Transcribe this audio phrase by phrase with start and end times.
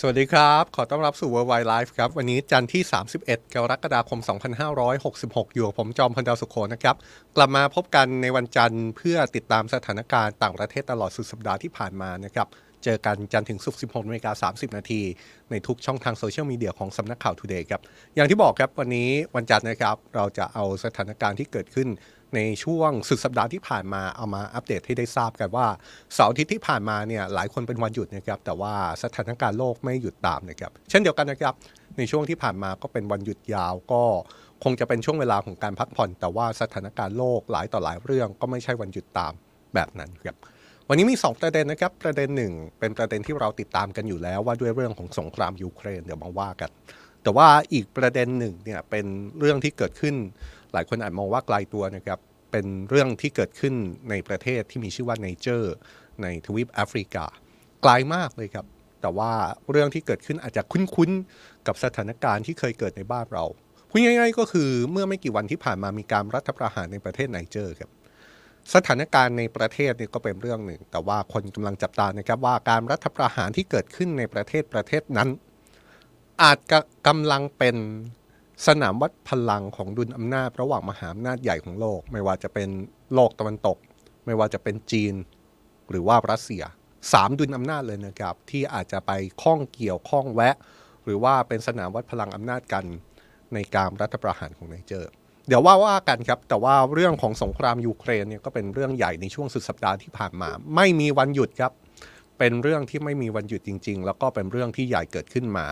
[0.00, 2.82] สวัสดีครับ ขอต้อนรับสู่ Worldwide Life ครับ วันนี้จันทร์ที่
[3.18, 4.20] 31 กรกฎาคม
[4.86, 6.96] 2566 อยู่กับผมจอมพันดาวสุขโขนะครับ
[7.36, 12.46] กลับมาพบกันในวันจันทร์เพื่อติดตามสถานการณ์ต่างประเทศตลอดสุดสัปดาห์ที่ผ่านมานะครับ
[12.84, 15.00] เจอกันจันทร์ถึงศุกร์ 16นาฬิกา30 นาที
[15.50, 17.80] ในทุกช่องทางโซเชียลมีเดียของสำนักข่าว Today ครับ
[18.14, 21.88] อย่างที่บอกครับวันนี้วันจันทร์นะครับ เราจะเอาสถานการณ์ที่เกิดขึ้น
[22.34, 25.66] ในช่วงสุดสัปดาห์ที่ผ่านมาเอามาอัปเดตให้ได้ทราบกันว่า
[26.14, 31.54] เสาร์อาทิตย์ที่ผ่านมาเนี่ยหลายคนเป็นวันหยุดนะครับแต่ว่าสถานการณ์โลกไม่หยุดตามนะครับเช่นเดียวกันนะครับ
[31.98, 34.02] ในช่วงที่ผ่านมาก็เป็นวันหยุดยาวก็
[34.64, 39.32] คงจะเป็นช่วงเวลาของการพักผ่อน แต่ว่าสถานการณ์โลกหลายต่อหลายเรื่องก็ไม่ใช่วันหยุดตาม
[39.74, 40.36] แบบนั้นครับ
[40.88, 46.70] วันนี้มี 2 ประเด็นนะครับ ประเด็นหนึ่งเป็นประเด็นที่เราติดตามกันอยู่แล้วว่าด้วยเรื่องของสงครามยูเครนเดี๋ยวมาว่ากัน
[47.22, 49.06] แต่ว่าอีกประเด็นหนึ่งเนี่ยเป็น
[49.40, 50.14] เรื่องที่เกิดขึ้น
[50.76, 52.18] ลายคนอาจมองว่าไกลตัวนะครับ
[52.52, 53.74] เป็นเรื่องที่เกิดขึ้น
[54.10, 55.74] ในประเทศที่มีชื่อว่าไนเจอร์
[56.22, 57.24] ในทวีปแอฟริกา
[57.82, 58.66] ไกลมากเลยครับ
[59.00, 59.32] แต่ว่า
[59.70, 63.44] เรื่องที่เกิดขึ้นอาจจะคุ้นๆ กับสถานการณ์ที่เคยเกิดในบ้านเรา
[63.90, 67.90] พูดง่ายๆก็คือเมื่อไม่กี่วันที่ผ่านมามีการรัฐประหารในประเทศไนเจอร์ครับ
[68.74, 75.28] สถานการณ์ในประเทศนี่ก็เป็นเรื่องหนึ่ง แต่ว่าคนกำลังจับตานะครับว่าการรัฐประหารที่เกิดขึ้นในประเทศประเทศนั้น
[76.42, 77.76] อาจจะกำลังเป็น
[78.66, 82.68] สนามวัดพลังของดุลอำนาจระหว่างมหาอำนาจใหญ่ของโลก ไม่ว่าจะเป็น
[83.14, 83.78] โลกตะวันตก
[84.26, 85.14] ไม่ว่าจะเป็นจีน
[85.90, 86.62] หรือว่ารัสเซีย
[87.12, 90.56] สามดุลอำนาจเลยนะครับ ที่อาจจะไปข้องเกี่ยวข้องแวะ
[91.04, 92.84] หรือว่าเป็นสนามวัดพลังอำนาจกัน
[93.54, 95.10] ในการรัฐประหารของไนเจอร์
[95.48, 101.72] เดี๋ยวว่าว่ากันครับ แต่ว่าเรื่องของสงครามยูเครนเนี่ยก็เป็นเรื่องใหญ่ในช่วงสุดสัปดาห์ที่ผ่านมา ไม่มีวันหยุดครับ
[102.38, 105.66] เป็นเรื่องที่ไม่มีวันหยุดจริง ๆ แล้วก็เป็นเรื่องที่ใหญ่เกิดขึ้นมา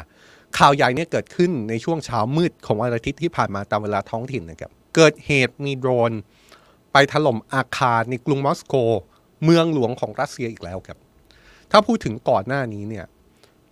[0.59, 6.13] ข่าวใหญ่เนี่ยเกิดขึ้นในช่วงเช้ามืดของวันอาทิตย์ที่ผ่านมาตามเวลาท้องถิ่นนะครับ เกิดเหตุมีโดรน
[6.93, 8.75] ไปถล่มอาคารในกรุงมอสโก
[9.45, 10.99] เมืองหลวงของรัสเซียอีกแล้วครับ
[11.71, 13.07] ถ้าพูดถึงก่อนหน้านี้เนี่ย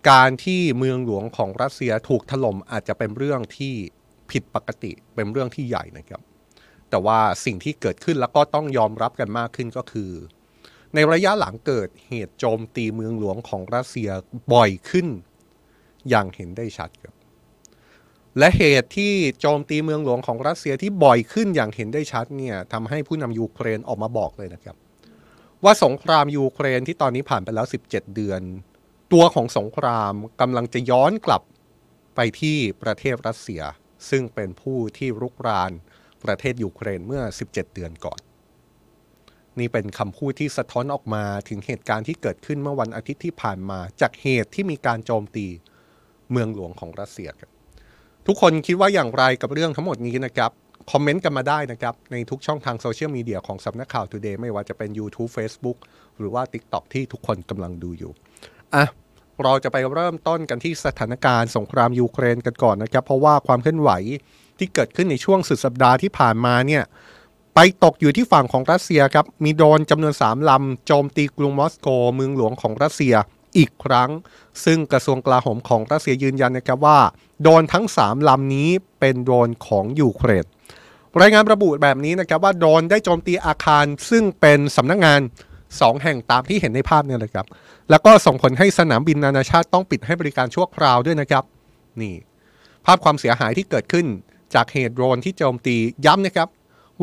[0.09, 3.73] การที่เมืองหลวงของรัสเซียถูกถล่มอาจจะเป็นเรื่องที่
[4.31, 6.21] ผิดปกติเป็นเรื่องที่ใหญ่นะครับ
[6.89, 10.11] แต่ว่าสิ่งที่เกิดขึ้นแล้วก็ต้องยอมรับกันมากขึ้นก็คือ
[10.93, 14.09] ในระยะหลังเกิดเหตุโจมตีเมืองหลวงของรัสเซีย
[14.53, 15.07] บ่อยขึ้น
[16.09, 17.13] อย่างเห็นได้ชัดครับ
[18.37, 24.75] และเหตุที่โจมตีเมืองหลวงของรัสเซียที่บ่อยขึ้นอย่างเห็นได้ชัดเนี่ยทำให้ผู้นำยูเครนออกมาบอกเลยนะครับ
[25.63, 28.41] ว่าสงครามยูเครนที่ตอนนี้ผ่านไปแล้ว 17 เดือน
[29.13, 31.41] ตัวของสงครามกำลังจะย้อนกลับ
[32.15, 33.61] ไปที่ประเทศรัสเซีย
[34.09, 35.71] ซึ่งเป็นผู้ที่รุกราน
[36.23, 38.19] ประเทศยูเครนเมื่อ 17 เดือนก่อน
[39.59, 45.47] นี่เป็นคำพูดที่สะท้อนออกมาถึงเหตุการณ์ที่เกิดขึ้นเมื่อวันอาทิตย์ที่ผ่านมา จากเหตุที่มีการโจมตี
[46.33, 47.51] เมืองหลวงของรัสเซียครับ
[48.27, 50.51] ทุกคนคิดว่าอย่างไรกับเรื่องทั้งหมดนี้นะครับ
[50.91, 55.77] คอมเมนต์กันมาได้นะครับ ในทุกช่องทางโซเชียลมีเดียของสำนักข่าว Today ไม่ว่าจะเป็น YouTube Facebook
[56.17, 58.11] หรือว่า TikTok ที่ทุกคนกำลังดูอยู่
[58.75, 58.85] อะ
[59.43, 63.91] เราจะไปเริ่มต้นกันที่สถานการณ์สงครามยูเครนกันก่อนนะครับ เพราะว่าความเคลื่อนไหว
[64.59, 66.83] ที่เกิดขึ้นในช่วงสุดสัปดาห์ที่ผ่านมาเนี่ย
[67.55, 73.15] ไปตกอยู่ที่ฝั่งของรัสเซียครับ มีโดรนจำนวน 3 ลำโจมตีกรุงมอสโกเมืองหลวงของรัสเซีย
[73.57, 74.09] อีกครั้ง
[74.65, 76.99] ซึ่งกระทรวงกลาโหมของรัสเซียยืนยันนะครับว่า
[77.41, 78.69] โดรนทั้ง 3ลำนี้
[78.99, 80.45] เป็นโดรนของยูเครน
[81.21, 85.19] รายงานระบุแบบนี้นะครับว่าโดรนได้โจมตีอาคารซึ่งเป็นสำนักงาน
[85.65, 87.47] 2แห่งตามที่เห็นในภาพเนี่ยเลยครับ
[87.89, 91.43] แล้วก็ส่งผลให้สนามบินนานาชาติต้องปิดให้บริการชั่วคราวด้วยนะครับ
[92.01, 92.15] นี่
[92.85, 94.05] ภาพความเสียหายที่เกิดขึ้น
[94.55, 95.75] จากเหตุโดรนที่โจมตี
[96.05, 96.49] ย้ำนะครับ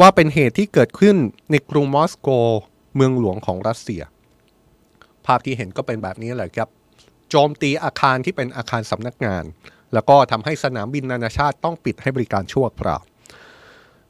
[0.00, 1.16] ว่าเป็นเหตุที่เกิดขึ้น
[1.50, 2.28] ในกรุงมอสโก
[2.94, 6.68] เมืองหลวงของรัสเซียาพที่เห็นก็เป็นแบบนี้แหละครับ
[7.30, 9.44] โจมตีอาคารที่เป็นอาคารสำนักงาน
[9.94, 13.00] แล้วก็ทำให้สนามบินนานาชาติต้องปิดให้บริการชั่วคราว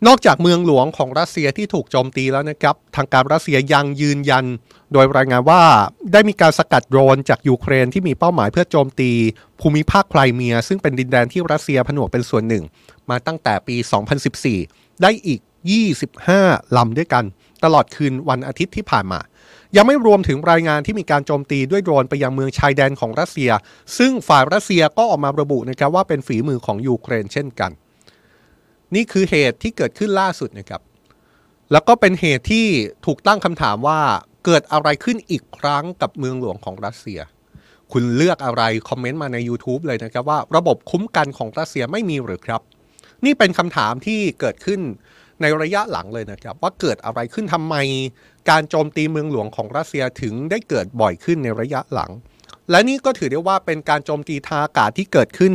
[0.06, 4.44] นอกจากเมืองหลวงของรัสเซียที่ถูกโจมตีแล้วนะครับ ทางการรัสเซียยังยืนยัน
[4.92, 5.62] โดยรายงานว่า
[6.12, 9.10] ได้มีการสกัดโดรนจากยูเครนที่มีเป้าหมายเพื่อโจมตี
[9.60, 12.64] ภูมิภาคไครเมีย ซึ่งเป็นดินแดนที่รัสเซียผนวกเป็นส่วนหนึ่ง
[13.10, 13.76] มาตั้งแต่ปี
[14.38, 15.41] 2014 ได้อีก
[16.09, 17.25] 25 ลำด้วยกัน
[17.65, 19.21] ตลอดคืนวันอาทิตย์ที่ผ่านมา
[19.76, 23.50] ยังไม่รวมถึงรายงานที่มีการโจมตีด้วยโดรนไปยังเมืองชายแดนของรัสเซีย
[23.98, 27.71] ซึ่งฝ่ายรัสเซียก็ออกมาระบุนะครับว่าเป็นฝีมือของยูเครนเช่นกัน
[28.95, 30.83] นี่คือเหตุที่เกิดขึ้นล่าสุดนะครับ
[31.72, 32.66] แล้วก็เป็นเหตุที่
[33.07, 34.01] ถูกตั้งคำถามว่า
[34.45, 37.21] เกิดอะไรขึ้นอีกครั้งกับเมืองหลวงของรัสเซีย
[37.92, 42.63] คุณเลือกอะไรคอมเมนต์มาใน YouTube เลยนะครับว่าระบบคุ้มกันของรัสเซียไม่มีหรือครับ
[43.24, 44.80] นี่เป็นคำถามที่เกิดขึ้น
[45.42, 47.77] ในระยะหลังเลยนะครับ ว่าเกิดอะไรขึ้นทำไม
[48.51, 52.10] การโจมตีเมืองหลวงของรัสเซียถึงได้เกิดบ่อยขึ้นในระยะหลัง
[52.71, 55.54] และนี่ก็ถือได้ว่าเป็นการโจมตีทางอากาศที่เกิดขึ้น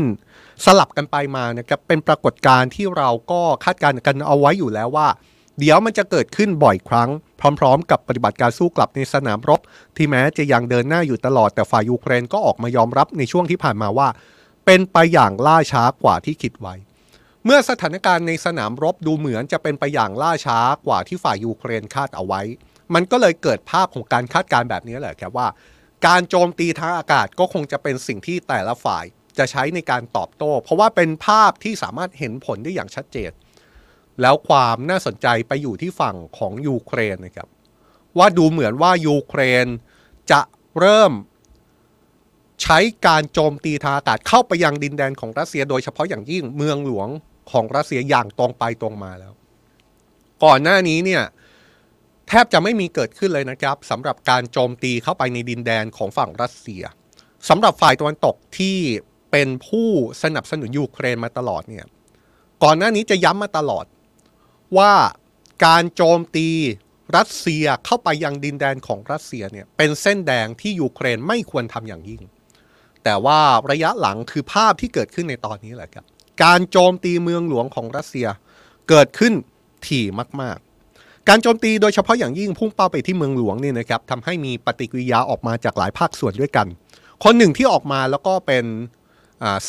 [0.65, 5.07] สลับกันไปมานะครับเป็นปรากฏการณ์ที่เราก็คาดการณ์กันเอาไว้อยู่แล้วว่า
[5.59, 7.09] เดี๋ยวมันจะเกิดขึ้นบ่อยครั้ง
[7.59, 9.61] พร้อม ๆ กับปฏิบัติการสู้กลับในสนามรบ
[9.95, 14.07] ที่แม้จะยังเดินหน้าอยู่ตลอดแต่ฝ่ายยูเครนก็ออกมายอมรับในช่วงที่ผ่านมาว่า
[14.65, 16.75] เป็นไปอย่างล่าช้ากว่าที่คิดไว้
[17.47, 22.41] เมื่อสถานการณ์ในสนามรบดูเหมือนจะเป็นไปอย่างล่าช้ากว่าที่ฝ่ายยูเครนคาดเอาไว้
[22.93, 25.47] มันก็เลยเกิดภาพของการคาดการณ์แบบนี้แหละครับว่า
[26.07, 29.03] การโจมตีทางอากาศก็คงจะเป็นสิ่งที่แต่ละฝ่าย
[29.37, 33.31] จะใช้ในการตอบโต้ เพราะว่าเป็นภาพที่สามารถเห็นผลได้อย่างชัดเจน
[34.21, 37.47] แล้วความน่าสนใจไปอยู่ที่ฝั่งของยูเครนนะครับ
[38.17, 39.67] ว่าดูเหมือนว่ายูเครน
[40.31, 40.41] จะ
[40.79, 41.11] เริ่ม
[42.61, 47.09] ใช้การโจมตีทางอากาศเข้าไปยังดินแดนของรัสเซียโดยเฉพาะอย่างยิ่งเมืองหลวง
[47.51, 49.33] ของรัสเซียอย่างตรงไปตรงมาแล้ว
[50.43, 51.23] ก่อนหน้านี้เนี่ย
[52.27, 56.83] แทบจะไม่มีเกิดขึ้นเลยนะครับสำหรับการโจมตีเข้าไปในดินแดนของฝั่งรัสเซีย
[57.49, 58.77] สำหรับฝ่ายตะวันตกที่
[59.31, 59.89] เป็นผู้
[60.23, 61.85] สนับสนุนยูเครนมาตลอดเนี่ย
[62.63, 63.85] ก่อนหน้านี้จะย้ำมาตลอด
[64.77, 64.93] ว่า
[65.65, 66.47] การโจมตี
[67.17, 72.21] รัสเซียเข้าไปยังดินแดนของรัสเซียเนี่ยเป็นเส้นแดงที่ยูเครนไม่ควรทำอย่างยิ่ง
[73.03, 73.39] แต่ว่า
[73.71, 76.05] ระยะหลังคือภาพที่เกิดขึ้นในตอนนี้แหละครับ
[76.43, 78.27] การโจมตีเมืองหลวงของรัสเซีย
[78.89, 79.33] เกิดขึ้น
[79.87, 80.05] ถี่
[80.41, 80.57] มาก
[80.93, 86.67] ๆ การโจมตีโดยเฉพาะอย่างยิ่งพุ่งเป้าไปที่เมืองหลวงนี่นะครับทำให้มีปฏิกิริยาออกมาจากหลายภาคส่วนด้วยกัน
[87.23, 88.65] คนหนึ่งที่ออกมาแล้วก็เป็น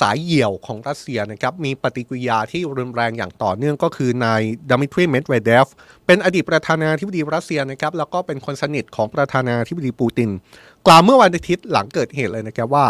[0.00, 5.66] สายเหี่ยวของรัสเซียนะครับมีปฏิกิริยาที่รุนแรงอย่างต่อเนื่องก็คือนายดมิทรีเมดเวเดฟ
[6.06, 10.30] เป็นอดีตประธานาธิบดีรัสเซียนะครับแล้วก็เป็นคนสนิทของประธานาธิบดีปูติน
[10.86, 12.86] กล่าวเมื่อวันอาทิตย์หลังเกิดเหตุเลยนะครับว่า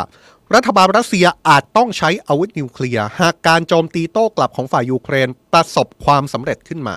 [0.54, 6.96] รัฐบาลรัสเซียอาจต้องใช้อาวุธนิวเคลียร์หากการโจมตีโต้กลับของฝ่ายยูเครนประสบความสำเร็จขึ้นมา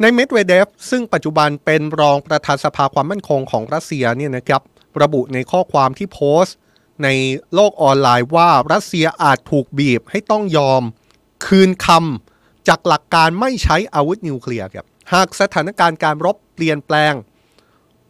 [0.00, 4.62] นายเมดเวเดฟซึ่งปัจจุบันเป็นรองประธานสภาความมั่นคงของรัสเซียเนี่ยนะครับ
[5.02, 6.56] ระบุในข้อความที่โพสต์
[7.04, 7.08] ใน
[7.54, 10.82] โลกออนไลน์ว่ารัสเซียอาจถูกบีบให้ต้องยอม
[11.46, 17.14] คืนคำจากหลักการไม่ใช้อาวุธนิวเคลียร์ครับหากสถานการณ์การรบเปลี่ยนแปลง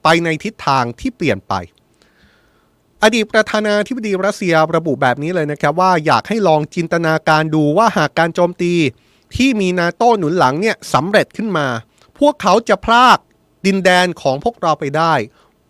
[0.02, 1.54] ไปในทิศทางที่เปลี่ยนไป
[3.04, 8.72] อดีตประธานาธิบดีรัสเซียระบุแบบนี้เลยนะครับว่าอยากให้ลองจินตนาการดูว่าหากการโจมตี
[9.36, 11.66] ที่มีนาโต้หนุนหลังเนี่ยสำเร็จขึ้นมา
[12.18, 13.18] พวกเขาจะพลาก
[13.66, 15.14] ดินแดนของพวกเราไปได้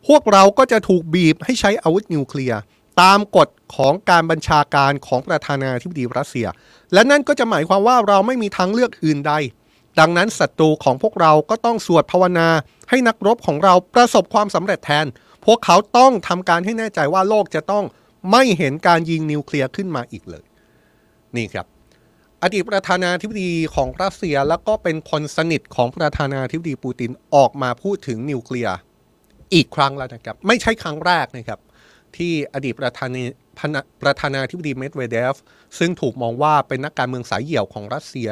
[0.07, 2.61] พวกเราก็จะถูกบีบให้ใช้อาวุธนิวเคลียร์
[3.01, 6.47] ตามกฎของการบัญชาการของประธานาธิบดีรัสเซีย
[6.93, 9.33] และนั่นก็จะหมายความว่าเราไม่มีทางเลือกอื่นใด
[10.01, 12.49] ดังนั้นศัตรูของพวกเราก็ต้องสวดภาวนา
[12.91, 15.07] ให้นักรบของเราประสบความสำเร็จแทน
[15.45, 17.85] พวกเขาต้องทำการให้แน่ใจว่าโลกจะต้อง
[18.31, 20.45] ไม่เห็นการยิงนิวเคลียร์ขึ้นมาอีกเลย
[21.37, 21.67] นี่ครับ
[22.43, 28.77] อดีตประธานาธิบดีของรัสเซียแล้วก็เป็นคนสนิทของประธานาธิบดีปูตินออกมาพูดถึงนิวเคลียร์
[29.55, 31.61] อีกครั้งแล้วนะครับ ไม่ใช่ครั้งแรกนะครับ
[32.17, 35.37] ที่อดีตประธานาประธานาธิบดีเมดเวเดฟ
[35.79, 38.31] ซึ่งถูกมองว่าเป็นนักการเมืองสายเหี่ยวของรัสเซีย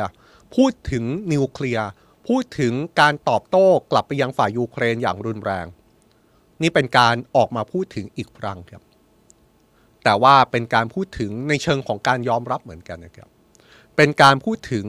[0.54, 1.88] พูดถึงนิวเคลียร์
[2.28, 5.66] พูดถึงการตอบโต้กลับไปยังฝ่ายยูเครนอย่างรุนแรง
[6.62, 8.82] นี่เป็นการออกมาพูดถึงอีกครั้งครับ
[10.04, 13.28] แต่ว่าเป็นการพูดถึงในเชิงของการยอมรับเหมือนกันนะครับ
[13.96, 14.86] เป็นการพูดถึง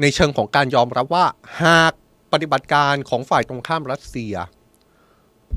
[0.00, 1.26] ในเชิงของการยอมรับว่า
[1.62, 1.92] หาก
[2.32, 4.34] ปฏิบัติการของฝ่ายตรงข้ามรัสเซีย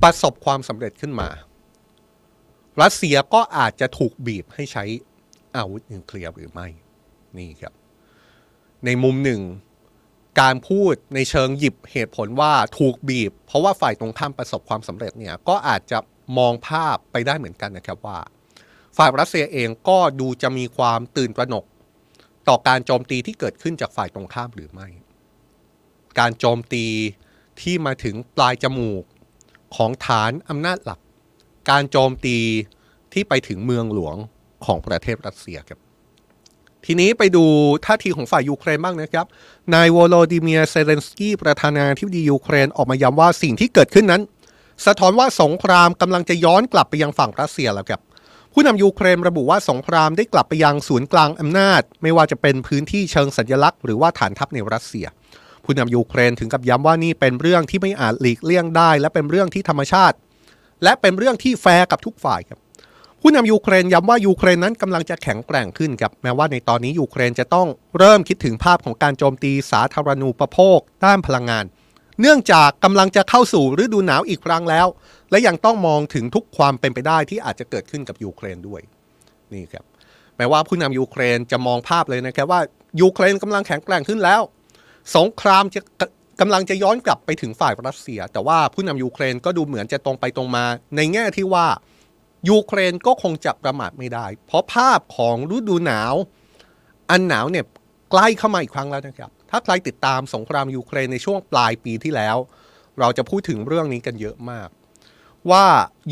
[0.02, 1.30] ประสบความสำเร็จขึ้นมา
[2.82, 4.84] รัสเซียก็อาจจะถูกบีบให้ใช้
[5.56, 6.68] อาวุธนิวเคลียร์หรือไม่
[7.38, 7.74] นี่ครับ
[8.86, 9.42] ในมุมหนึ่ง
[10.42, 16.00] การพูดในเชิงหยิบเหตุผลว่าถูกบีบ เพราะว่าฝ่ายตรงข้ามประสบความสำเร็จเนี่ยก็อาจจะ
[16.38, 18.20] มองภาพไปได้เหมือนกันนะครับว่า
[18.98, 21.66] ฝ่ายรัสเซียเองก็ดูจะมีความตื่นตระหนก
[22.48, 24.88] ต่อการโจมตีที่เกิดขึ้นจากฝ่ายตรงข้ามหรือไม่
[26.20, 26.86] การโจมตี
[27.62, 29.04] ที่มาถึงปลายจมูก
[29.76, 31.00] ของฐานอำนาจหลัก
[31.70, 32.38] การโจมตี
[33.14, 34.16] ที่ไปถึงเมืองหลวง
[34.66, 35.80] ของประเทศรัสเซียครับ
[36.86, 37.44] ทีนี้ไปดู
[37.86, 39.26] ท่าทีของฝ่ายยูเครนบ้างนะครับ
[39.74, 44.22] นายโวโลดิเมียร์ เซเลนสกี้ประธานาธิบดียูเครนออกมาย้ำว่าสิ่งที่เกิดขึ้นนั้น
[44.86, 48.02] สะท้อนว่าสงครามกำลังจะย้อนกลับไปยังฝั่งรัสเซียแล้วครับ
[48.54, 55.06] ผู้นำยูเครนระบุว่าสงครามได้กลับไปยังศูนย์กลางอำนาจ ไม่ว่าจะเป็นพื้นที่เชิงสัญลักษณ์หรือว่าฐานทัพในรัสเซีย
[55.64, 60.16] ผู้นำยูเครนถึงกับย้ำว่านี่เป็นเรื่องที่ไม่อาจหลีกเลี่ยงได้ และเป็นเรื่องที่ธรรมชาติ
[60.84, 62.60] และเป็นเรื่องที่แฟร์กับทุกฝ่ายครับ
[63.22, 71.66] ผู้นำยูเครนย้ำว่ายูเครนนั้นกำลังจะแข็งแกร่งขึ้นครับแม้ว่าในตอนนี้ยูเครนจะต้องเริ่มคิดถึงภาพของการโจมตีสาธารณูปโภคด้านพลังงาน
[72.22, 74.88] เนื่องจากกำลังจะเข้าสู่ฤดูหนาวอีกครั้งแล้ว
[75.32, 78.82] และยังต้องมองถึงทุกความเป็นไปได้ที่อาจจะเกิดขึ้นกับยูเครนด้วย
[79.54, 79.86] นี่ครับ
[80.38, 82.62] แม้ว่าผู้นำยูเครนจะมองภาพเลยนะครับว่า
[83.02, 84.42] ยูเครนกำลังแข็งแกร่งขึ้นแล้ว
[85.16, 85.82] สงครามจะ
[86.40, 91.68] กำลังจะย้อนกลับไปถึงฝ่ายรัสเซีย แต่ว่าผู้นำยูเครนก็ดูเหมือนจะตรงไปตรงมา ในแง่ที่ว่า
[92.50, 96.14] ยูเครนก็คงจะประมาทไม่ได้ เพราะภาพของฤดูหนาว
[97.10, 97.66] อันหนาวเนี่ย
[98.12, 102.38] ใกล้เข้ามาอีกครั้งแล้วนะครับ ถ้าใครติดตามสงครามยูเครนในช่วงปลายปีที่แล้ว
[103.00, 104.70] เราจะพูดถึงเรื่องนี้กันเยอะมาก
[105.52, 105.66] ว่า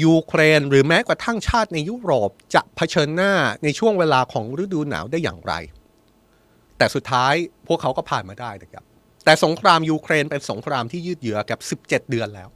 [0.03, 5.53] ยูเครนหรือแม้กระทั่งชาติในยุโรปจะเผชิญหน้าในช่วงเวลาของฤดูหนาวได้อย่างไร
[6.77, 7.33] แต่สุดท้าย
[7.67, 8.83] พวกเขาก็ผ่านมาได้นะครับ
[9.25, 12.49] แต่สงครามยูเครนเป็นสงครามที่ยืดเยื้อกับ 17 เดือนแล้ว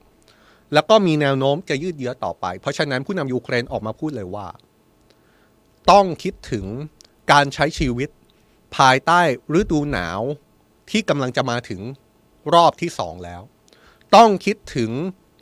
[0.73, 4.47] แล้วก็มีแนวโน้มจะยืดเยื้อต่อไป เพราะฉะนั้นผู้นำยูเครนออกมาพูดเลยว่า
[5.91, 6.65] ต้องคิดถึง
[7.31, 8.09] การใช้ชีวิต
[8.77, 9.21] ภายใต้
[9.59, 10.21] ฤดูหนาว
[10.89, 11.81] ที่กำลังจะมาถึง
[12.53, 13.41] รอบที่สองแล้ว
[14.15, 14.91] ต้องคิดถึง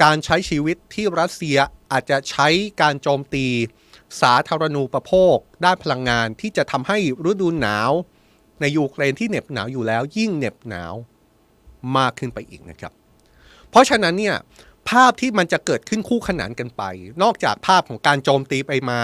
[0.03, 1.57] การใช้ชีวิตที่รัสเซีย
[1.91, 2.47] อาจจะใช้
[2.81, 3.45] การโจมตี
[4.21, 6.97] สาธารณูปโภค ด้านพลังงานที่จะทำให้
[7.29, 7.91] ฤดูหนาว
[8.61, 10.93] ในยูเครนที่เหน็บหนาวอยู่แล้ว ยิ่งเหน็บหนาว
[11.97, 12.93] มากขึ้นไปอีกนะครับ
[13.69, 14.35] เพราะฉะนั้นเนี่ย
[14.89, 16.83] ภาพที่มันจะเกิดขึ้นคู่ขนานกันไป
[17.23, 18.99] นอกจากภาพของการโจมตีไปมา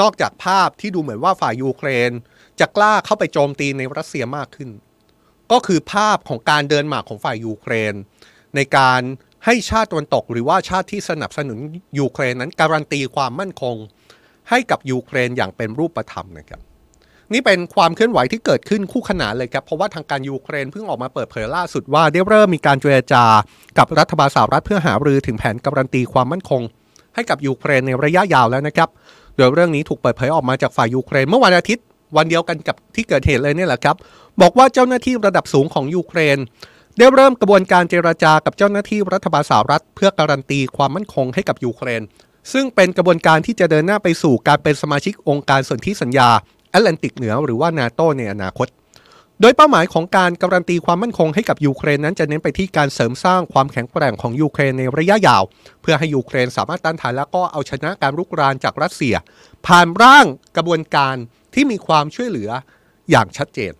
[0.00, 2.10] นอกจากภาพที่ดูเหมือนว่าฝ่ายยูเครน
[2.60, 4.70] จะกล้าเข้าไปโจมตีในรัสเซียมากขึ้น
[5.52, 7.94] ก็คือภาพของการเดินหมากของฝ่ายยูเครน
[8.56, 9.00] ในการ
[9.44, 11.58] ให้ชาติตะวันตกหรือว่าชาติที่สนับสนุน
[11.98, 13.76] ยูเครนนั้นการันตีความมั่นคง
[14.50, 16.60] ให้กับยูเครนอย่างเป็นรูปธรรมนะครับ
[17.32, 23.24] นี่เป็นความเคลื่อนไหวที่เกิดขึ้นคู่ขนานเลยครับ เพราะว่าทางการยูเครนเพิ่งออกมาเปิดเผยล่าสุดว่าได้เริ่มมีการเจรจา
[23.78, 26.62] กับรัฐบาลสหรัฐเพื่อหารือถึงแผนการันตีความมั่นคง
[27.14, 28.88] ให้กับยูเครนในระยะยาวแล้วนะครับ
[29.36, 31.84] โดยเรื่องนี้ถูกเปิดเผยออกมาจากฝ่ายยูเครนเมื่อวันอาทิตย์
[32.16, 33.96] วันเดียวกันกับที่เกิดเหตุเลยเนี่ยแหละครับ
[34.40, 36.38] บอกว่าเจ้าหน้าที่ระดับสูงของยูเครน
[36.98, 42.02] ได้เริ่มกระบวนการเจรจากับเจ้าหน้าที่รัฐบาลสหรัฐ เพื่อการันตีความมั่นคงให้กับยูเครน
[42.52, 46.28] ซึ่งเป็นกระบวนการที่จะเดินหน้าไปสู่การเป็นสมาชิกองค์การสนธิสัญญา
[46.72, 48.68] แอตแลนติกเหนือหรือว่านาโตในอนาคต
[49.40, 55.42] โดยเป้าหมายของการการันตีความมั่นคงให้กับยูเครนนั้นจะเน้นไปที่การเสริมสร้างความแข็งแกร่งของยูเครนในระยะยาว
[55.82, 59.14] เพื่อให้ยูเครนสามารถต้านทานและก็เอาชนะการรุกรานจากรัสเซีย
[59.66, 60.26] ผ่านร่าง
[60.56, 61.16] กระบวนการ
[61.54, 62.50] ที่มีความช่วยเหลือ
[63.10, 63.72] อย่างชัดเจน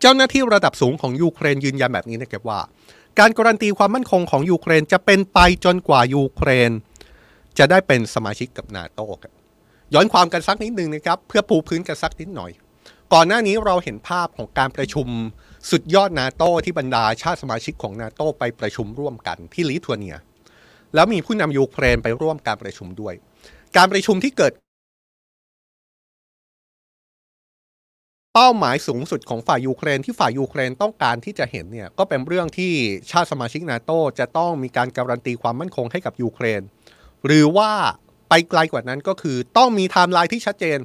[0.00, 2.60] เจ้าหน้าที่ระดับสูงของยูเครนยืนยันแบบนี้นะครับว่า
[3.18, 6.70] การการันตีความมั่นคงของยูเครนจะเป็นไปจนกว่ายูเครน
[7.58, 9.37] จะได้เป็นสมาชิกกับนาโตครับ
[9.94, 12.50] ย้อนความกันสักนิดหนึ่งนะครับเพื่อปูพื้นกันสักนิดหน่อย
[13.12, 15.08] ก่อนหน้านี้เราเห็นภาพของการประชุม
[15.70, 20.16] สุดยอดนาโต้ที่บรรดาชาติสมาชิกของนาโต้ไปประชุมร่วมกันที่ลิทัวเนีย
[20.94, 23.14] แล้วมีผู้นำยูเครนไปร่วมการประชุมด้วย
[23.76, 24.52] การประชุมที่เกิด
[28.34, 32.72] เป้าหมายสูงสุดของฝ่ายยูเครนที่ฝ่ายยูเครนต้องการที่จะเห็นเนี่ยก็เป็นเรื่องที่
[33.10, 36.62] ชาติสมาชิกนาโตจะต้องมีการการันตีความมั่นคงให้กับยูเครน
[37.26, 37.70] หรือว่า
[38.28, 40.78] ไปไกลกว่านั้นก็คือต้องมีไทม์ไลน์ที่ชัดเจน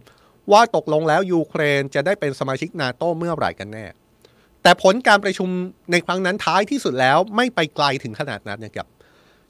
[0.52, 3.86] ว่าตกลงแล้วยูเครนจะได้เป็นสมาชิกนาโตเมื่อไหร่กันแน่
[4.64, 5.50] แต่ผลการประชุม
[5.92, 8.88] ในครั้งนั้นท้ายที่สุดแล้วไม่ไปไกลถึงขนาดนั้นนะครับ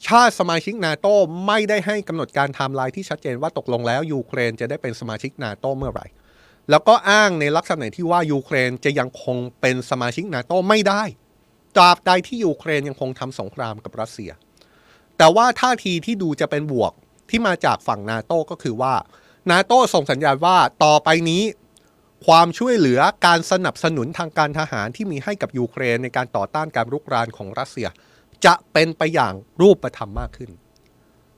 [0.07, 1.07] ชาติสมาชิกนาโต
[1.47, 6.05] ไม่ได้ให้กำหนดการไทม์ไลน์ที่ชัดเจนว่าตกลงแล้วยูเครนจะได้เป็นสมาชิกนาโตเมื่อไหร่
[6.69, 11.03] แล้วก็อ้างในลักษณะที่ว่ายูเครนจะยังคงเป็นสมาชิกนาโตไม่ได้
[11.75, 14.31] ตราบใดที่ยูเครนยังคงทำสงครามกับรัสเซีย
[15.17, 16.93] แต่ว่าท่าทีที่ดูจะเป็นบวก
[17.29, 18.93] ที่มาจากฝั่งนาโต้ก็คือว่า
[19.51, 21.43] นาโต้ส่งสัญญาณว่าต่อไปนี้
[22.25, 27.87] ความช่วยเหลือการสนับสนุนทางการทหารที่มีให้กับยูเครนในการต่อต้านการรุกรานของรัสเซีย
[28.45, 30.51] จะเป็นไปอย่างรูปธรรมมากขึ้น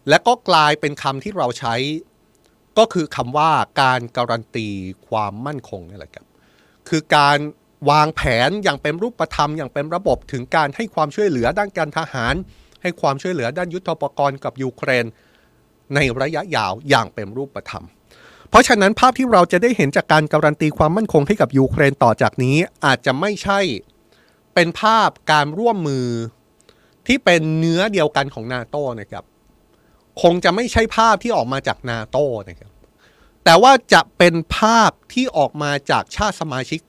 [0.09, 1.75] และก็กลายเป็นคำที่เราใช้
[2.77, 3.51] ก็คือคำว่า
[3.81, 4.67] การการันตี
[5.07, 6.25] ความมั่นคงนี่แหละครับ
[6.89, 7.37] คือการ
[7.91, 12.33] วางแผนอย่างเป็นรูปธรรมอย่างเป็นระบบถึงการให้ความช่วยเหลือด้านการทหาร
[12.81, 15.05] ให้ความช่วยเหลือด้านยุทโธปกรณ์กับยูเครน
[15.93, 17.85] ในระยะยาวอย่างเป็นรูปธรรม
[18.49, 23.59] เพราะฉะนั้นภาพที่เราจะได้เห็นจากการการันตีความมั่นคงให้กับยูเครนต่อจากนี้อาจจะไม่ใช่
[24.53, 26.07] เป็นภาพการร่วมมือ
[27.07, 29.23] ที่เป็นเนื้อเดียวกันของนาโต้นะครับ
[30.21, 32.71] คงจะไม่ใช่ภาพที่ออกมาจากนาโต้นะครับ
[33.43, 36.79] แต่ว่าจะเป็นภาพที่ออกมาจากชาติสมาชิก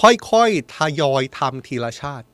[0.00, 2.26] ค่อยๆทยอยทำทีละชาติ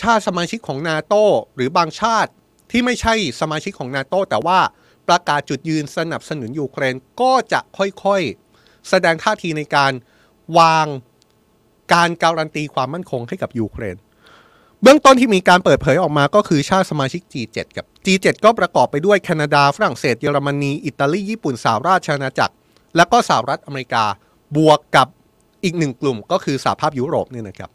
[0.00, 2.30] ชาติสมาชิกของนาโต้หรือบางชาติ
[2.70, 4.58] ที่ไม่ใช่สมาชิกของนาโต้แต่ว่า
[5.08, 9.92] ประกาศจุดยืนสนับสนุนยูเครนก็จะค่อยๆ แสดงท่าทีในการ
[10.58, 10.86] วาง
[11.92, 13.96] การการันตีความมั่นคงให้กับยูเครน
[14.82, 22.54] เบื้องต้นที่มีการเปิดเผยออกมาก็คือชาติสมาชิก G7 กับ G7 ก็ประกอบไปด้วยแคนาดา ฝรั่งเศส เยอรมนี อิตาลี ญี่ปุ่น สหราชอาณาจักร
[22.96, 24.04] และก็สหรัฐอเมริกา
[24.56, 25.08] บวกกับ
[25.64, 27.70] อีกหนึ่งกลุ่มก็คือสหภาพยุโรปเนี่ยนะครับ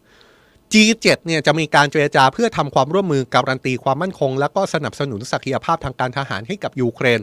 [0.74, 7.20] G7 เนี่ยจะมีการเจรจาเพื่อทำความร่วมมือการันตีความมั่นคง และก็สนับสนุนศักยภาพทางการทหารให้กับยูเครน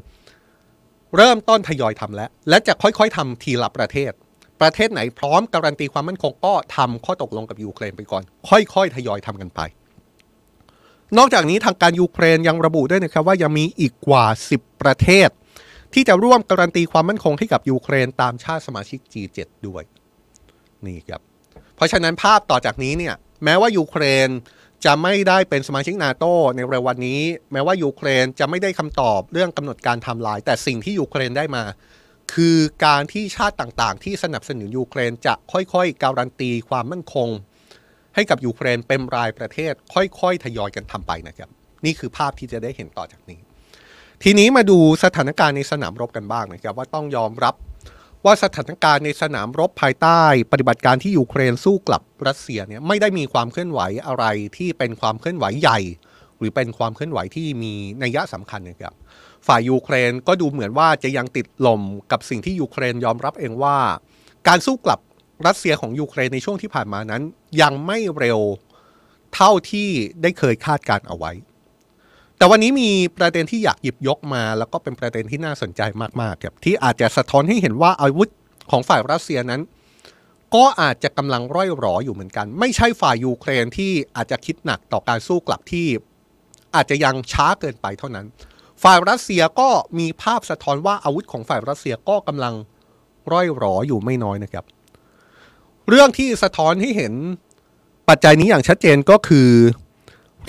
[1.16, 4.12] เริ่มต้นทยอยทำแล้ว และจะค่อยๆทำทีละประเทศ
[4.60, 9.60] ประเทศไหนพร้อมการันตีความมั่นคงก็ทำข้อตกลงกับยูเครนไปก่อน ค่อยๆ ทยอยทำกันไป
[11.18, 14.24] นอกจากนี้ทางการยูเครนยังระบุด้วยนะครับว่ายังมีอีกกว่า
[14.54, 15.28] 10 ประเทศ
[15.94, 19.82] ที่จะร่วมการันตีความมั่นคงให้กับยูเครนตามชาติสมาชิก G7 ด้วย
[20.86, 21.20] นี่ครับ
[21.76, 24.28] เพราะฉะนั้นภาพต่อจากนี้เนี่ย แม้ว่ายูเครน
[24.84, 26.24] จะไม่ได้เป็นสมาชิกนาโต
[26.56, 27.22] ในเร็ววันนี้
[27.52, 31.64] แม้ว่ายูเครนจะไม่ได้คำตอบเรื่องกำหนดการไทม์ไลน์แต่สิ่งที่ยูเครนได้มา
[32.34, 37.28] คือการที่ชาติต่างๆ ที่สนับสนุนยูเครนจะค่อยๆ การันตีความมั่นคง
[38.14, 41.48] ให้กับยูเครนเป็นรายประเทศ ค่อยๆ ทยอยกันทำไปนะครับ
[41.84, 43.40] นี่คือภาพที่จะได้เห็นต่อจากนี้
[44.22, 47.54] ทีนี้มาดูสถานการณ์ในสนามรบกันบ้างนะครับ ว่าต้องยอมรับ
[48.24, 54.24] ว่าสถานการณ์ในสนามรบภายใต้ ปฏิบัติการที่ยูเครนสู้กลับรัสเซียเนี่ยไม่ได้มีความเคลื่อนไหวอะไร
[54.56, 55.78] ที่เป็นความเคลื่อนไหวใหญ่
[56.38, 58.94] หรือเป็นความเคลื่อนไหวที่มีนัยสำคัญนะครับ
[59.46, 63.76] ฝ่ายยูเครนก็ดูเหมือนว่าจะยังติดหล่มกับสิ่งที่ยูเครนยอมรับเองว่า
[64.48, 65.00] การสู้กลับ
[65.46, 67.22] รัสเซียของยูเครนในช่วงที่ผ่านมานั้น
[67.62, 68.40] ยังไม่เร็ว
[69.34, 69.88] เท่าที่
[70.22, 71.32] ได้เคยคาดการเอาไว้
[72.36, 75.82] แต่วันนี้มีประเด็นที่อยากหยิบยกมา แล้วก็เป็นประเด็นที่น่าสนใจ
[76.20, 78.28] มากๆครับที่อาจจะสะท้อนให้เห็นว่าอาวุธ
[78.70, 79.60] ของฝ่ายรัสเซียนั้น
[80.54, 85.86] ก็อาจจะกำลังร่อยหรออยู่เหมือนกัน ไม่ใช่ฝ่ายยูเครนที่อาจจะคิดหนักต่อการสู้กลับที่
[86.74, 88.26] อาจจะยังช้าเกินไปเท่านั้น
[88.82, 92.54] ฝ่ายรัสเซียก็มีภาพสะท้อนว่าอาวุธของฝ่ายรัสเซียก็กำลัง
[93.32, 94.64] ร่อยหรออยู่ไม่น้อยนะครับ
[95.88, 97.14] เรื่องที่สะท้อนให้เห็น
[98.08, 99.48] ปัจจัยนี้อย่างชัดเจนก็คือ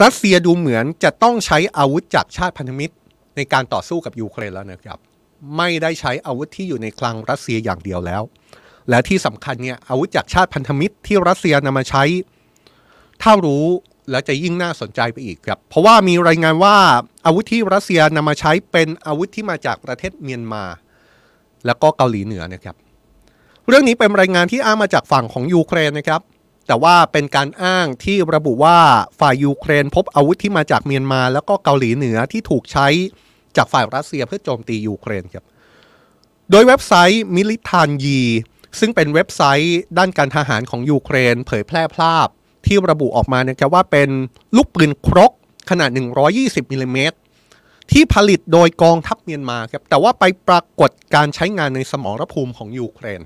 [0.03, 2.95] รัสเซียดูเหมือนจะต้องใช้อาวุธจากชาติพันธมิตร
[3.35, 4.99] ในการต่อสู้กับยูเครนแล้วนะครับ
[5.57, 8.21] ไม่ได้ใช้อาวุธที่อยู่ในคลังรัสเซียอย่างเดียวแล้ว
[8.89, 12.03] และที่สำคัญเนี่ยอาวุธจากชาติพันธมิตรที่รัสเซียนำมาใช้
[13.21, 13.65] ถ้ารู้
[14.09, 16.75] แล้วจะยิ่งน่าสนใจไปอีกครับ เพราะว่ามีรายงานว่า
[17.25, 20.63] อาวุธที่รัสเซียนำมาใช้เป็นอาวุธที่มาจากประเทศเมียนมา
[21.65, 22.75] แล้วก็เกาหลีเหนือนะครับ
[23.67, 26.21] เรื่องนี้เป็นรายงานที่อ้างมาจากฝั่งของยูเครนนะครับ
[26.67, 28.77] แต่ว่าเป็นการอ้างที่ระบุว่า
[29.19, 32.87] ฝ่ายยูเครนพบอาวุธที่มาจากเมียนมา แล้วก็เกาหลีเหนือที่ถูกใช้
[33.57, 35.45] จากฝ่ายรัสเซียเพื่อโจมตียูเครนครับ
[36.51, 38.21] โดยเว็บไซต์มิลิทานยี
[38.79, 42.27] ซึ่งเป็นเว็บไซต์ด้านการทหารของยูเครน เผยแพร่ภาพ
[42.65, 44.09] ที่ระบุออกมานะครับว่าเป็น
[44.55, 45.31] ลูกปืนครก
[45.69, 45.89] ขนาด
[46.31, 47.17] 120มิลลิเมตร
[47.91, 53.21] ที่ผลิตโดยกองทัพเมียนมาครับแต่ว่าไปปรากฏการใช้งานในสมรภูมิของยูเครน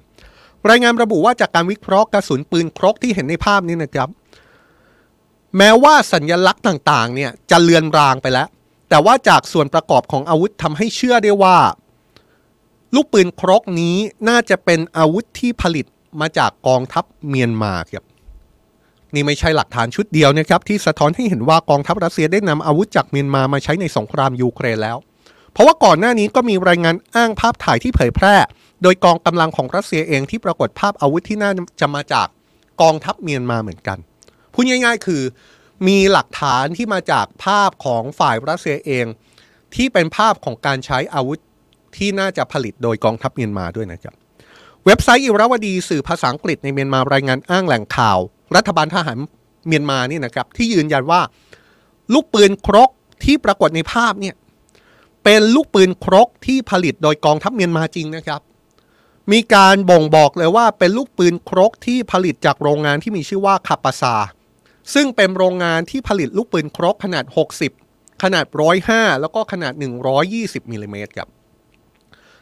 [0.69, 4.09] รายงานระบุว่าจากการวิเคราะห์กระสุนปืนครกที่เห็นในภาพนี้นะครับ
[5.57, 8.47] แม้ว่าสัญญลักษณ์ต่างๆ เนี่ยจะเลือนรางไปแล้ว
[8.89, 11.57] แต่ว่าจากส่วนประกอบของอาวุธทำให้เชื่อได้ว่า
[12.95, 13.95] ลูกปืนครกนี้
[14.29, 15.85] น่าจะเป็นอาวุธที่ผลิต
[16.21, 18.05] มาจากกองทัพเมียนมาครับ
[19.13, 24.97] นี่ไม่ใช่หลักฐานชุดเดียวนะครับที่สะท้อนให้เห็นว่ากองทัพรัสเซียได้นำอาวุธจากเมียนมามาใช้ในสงครามยูเครนแล้ว
[25.51, 28.35] เพราะว่าก่อนหน้านี้ก็มีรายงานอ้างภาพถ่ายที่เผยแพร่
[28.83, 32.27] โดยกองกำลังของรัสเซียเองที่ปรากฏภาพอาวุธที่น่าจะมาจาก
[32.81, 33.97] กองทัพเมียนมาเหมือนกัน
[34.53, 35.23] พูดง่าย ๆ คือ
[35.87, 39.05] มีหลักฐานที่มาจากภาพของฝ่ายรัสเซียเอง
[39.75, 41.39] ที่เป็นภาพของการใช้อาวุธ
[41.97, 44.15] ที่น่าจะผลิตโดยกองทัพเมียนมาด้วยนะครับ
[44.85, 48.19] เว็บไซต์อิราวดีสื่อภาษาอังกฤษในเมียนมารายงานอ้างแหล่งข่าว
[48.55, 49.17] รัฐบาลทหาร
[49.67, 51.21] เมียนมานี่นะครับ ที่ยืนยันว่า
[52.13, 52.89] ลูกปืนครก
[53.23, 54.35] ที่ปรากฏในภาพเนี่ย
[55.23, 58.41] เป็นลูกปืนครกที่ผลิตโดยกองทัพเมียนมาจริงนะครับ
[59.31, 64.15] มีการบ่งบอกเลยว่าเป็นลูกปืนครกที่ผลิตจากโรงงานที่มีชื่อว่าคาปาซา
[64.93, 67.25] ซึ่งเป็นโรงงานที่ผลิตลูกปืนครกขนาด
[67.73, 68.45] 60 ขนาด
[68.83, 69.73] 105 แล้วก็ขนาด
[70.23, 71.29] 120มิลลิเมตรครับ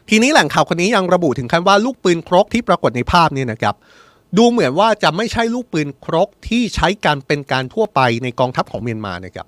[0.08, 3.74] ทีนี้แหล่งข่าวคนนี้ยังระบุถึงขั้นว่าลูกปืนครกที่ปรากฏในภาพนี้นะครับ
[4.36, 9.46] ดูเหมือนว่าจะไม่ใช่ลูกปืนครกที่ใช้การเป็นการทั่วไปในกองทัพของเมียนมานะครับ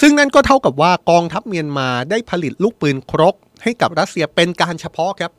[0.00, 5.32] ซึ่งนั่นก็เท่ากับว่ากองทัพเมียนมาได้ผลิตลูกปืนครก ให้กับรัสเซียเป็นการเฉพาะครับ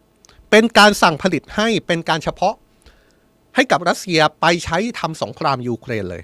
[0.55, 2.55] เป็นการสั่งผลิตให้เป็นการเฉพาะ
[3.55, 6.23] ให้กับรัสเซียไปใช้ทำสงครามยูเครนเลย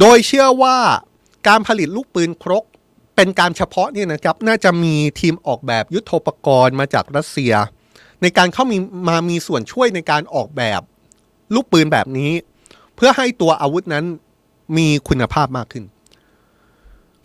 [0.00, 0.76] โดยเชื่อว่า
[1.48, 2.64] การผลิตลูกปืนครก
[3.16, 7.52] เป็นการเฉพาะเนี่ยนะครับ น่าจะมีทีมออกแบบยุทโธปกรณ์มาจากรัสเซีย
[8.22, 10.80] ในการเข้ามีมามีส่วนช่วยในการออกแบบ
[11.54, 12.32] ลูกปืนแบบนี้
[12.96, 14.04] เพื่อให้ตัวอาวุธนั้น
[14.76, 15.84] มีคุณภาพมากขึ้น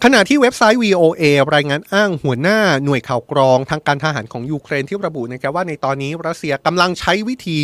[0.03, 1.23] ขณะที่เว็บไซต์ VOA
[1.55, 7.59] รายงานอ้างหัวหน้าหน่วยข่าวกรองทางการทหารของยูเครนที่ระบุนะครับว่าในตอนนี้รัสเซียกำลังใช้วิธี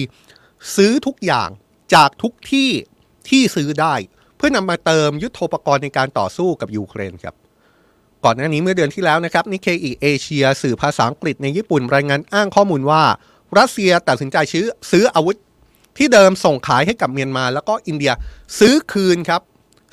[0.76, 1.50] ซื้อทุกอย่าง
[1.93, 2.69] จากทุกที่
[3.30, 3.96] ที่ซื้อได้
[4.38, 7.36] เพื่อนำมาเติมยุทโธปกรณ์ในการต่อสู้กับยูเครนครับ
[8.24, 13.04] ก่อนหน้านี้เมื่อเดือนที่แล้วนะครับนิเคอีเอเชียสื่อภาษาอังกฤษในญี่ปุ่นรายงานอ้างข้อมูลว่า
[13.58, 15.38] รัสเซียตัดสินใจซื้อซื้ออาวุธ
[15.98, 18.13] ที่เดิมส่งขายให้กับเมียนมา แล้วก็อินเดีย
[18.60, 19.41] ซื้อคืนครับ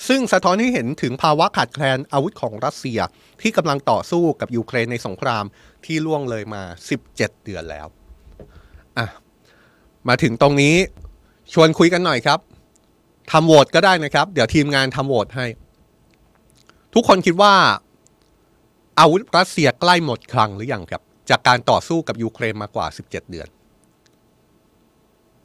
[0.08, 2.98] ซึ่งสะท้อนให้เห็นถึงภาวะขาดแคลนอาวุธของรัสเซีย
[3.42, 5.44] ที่กำลังต่อสู้กับยูเครนในสงคราม
[5.84, 6.62] ที่ล่วงเลยมา
[7.06, 7.86] 17 เดือนแล้ว
[8.98, 9.06] อะ
[10.08, 10.74] มาถึงตรงนี้
[11.52, 12.38] ชวนคุยกันหน่อยครับ
[13.32, 15.46] ทำโหวตก็ได้นะครับ เดี๋ยวทีมงานทำโหวตให้
[16.94, 17.54] ทุกคนคิดว่า
[18.98, 23.48] อาวุธรัสเซียใกล้หมดคลังหรือยังครับ จากการต่อสู้กับยูเครนมากว่า 17 เดือน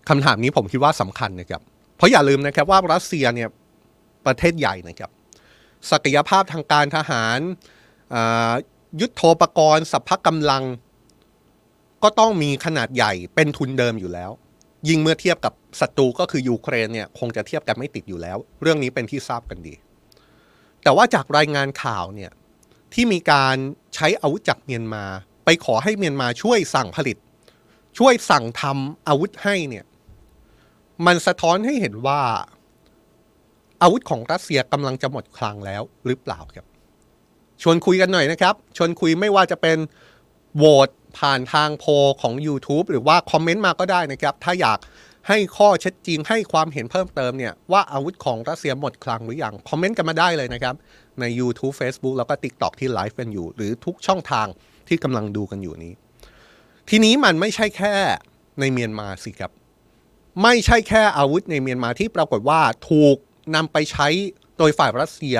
[0.09, 1.61] คำถามนี้ผมคิดว่าสำคัญนะครับ
[1.97, 3.49] เพราะอย่าลืมนะครับว่ารัสเซียเนี่ย
[4.27, 5.11] ประเทศใหญ่นะครับ
[5.91, 7.39] ศักยภาพทางการทหาร
[9.01, 10.63] ยุทโธปกรณ์สัพพะกำลัง
[12.03, 14.31] ก็ต้องมีขนาดใหญ่เป็นทุนเดิมอยู่แล้ว
[14.89, 19.73] ยิ่งเมื่อเทียบกับศัตรูก็คือยูเครนเนี่ยคงจะเทียบกันไม่ติดอยู่แล้ว เรื่องนี้เป็นที่ทราบกันดี
[20.83, 22.31] แต่ว่าจากรายงานข่าวเนี่ย
[22.93, 23.55] ที่มีการ
[23.95, 25.05] ใช้อาวุธจากเมียนมา
[25.45, 27.17] ไปขอให้เมียนมาช่วยสั่งผลิต
[27.97, 29.85] ช่วยสั่งทำอาวุธให้เนี่ย
[31.05, 32.21] มันสะท้อนให้เห็นว่า
[33.85, 36.65] อาวุธของรัสเซียกำลังจะหมดคลังแล้วหรือเปล่าครับ
[37.61, 39.77] ชวนคุยกันหน่อยนะครับ ชวนคุยไม่ว่าจะเป็น
[40.57, 41.85] โหวตผ่านทางโพ
[42.21, 44.79] ของ YouTube หรือว่าคอมเมนต์มาก็ได้นะครับ ถ้าอยาก
[45.27, 50.75] ให้ข้อเช็ดจริงให้ความเห็นเพิ่มเติมเนี่ย ว่าอาวุธของรัสเซียหมดคลังหรืออยังคอมเมนต์กันมาได้เลยนะครับ
[51.19, 54.47] ใน YouTube Facebook แล้วก็ TikTok ที่ไลฟ์กันอยู่ หรือทุกช่องทาง
[54.87, 55.93] ที่กำลังดูกันอยู่นี้
[56.89, 57.93] ทีนี้มันไม่ใช่แค่
[58.59, 59.51] ในเมียนมาสิครับ
[60.43, 63.17] ไม่ใช่แค่อาวุธในเมียนมาที่ปรากฏว่าถูก
[63.55, 64.07] นำไปใช้
[64.57, 65.37] โดยฝ่ายรัสเซีย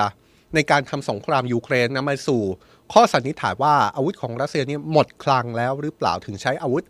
[0.54, 2.42] ในการทำสงครามยูเครนนำมาสู่
[2.94, 6.84] ข้อสันนิษฐานว่าอาวุธของรัสเซียนี้หมดคลังแล้วหรือเปล่าถึงใช้อาวุธ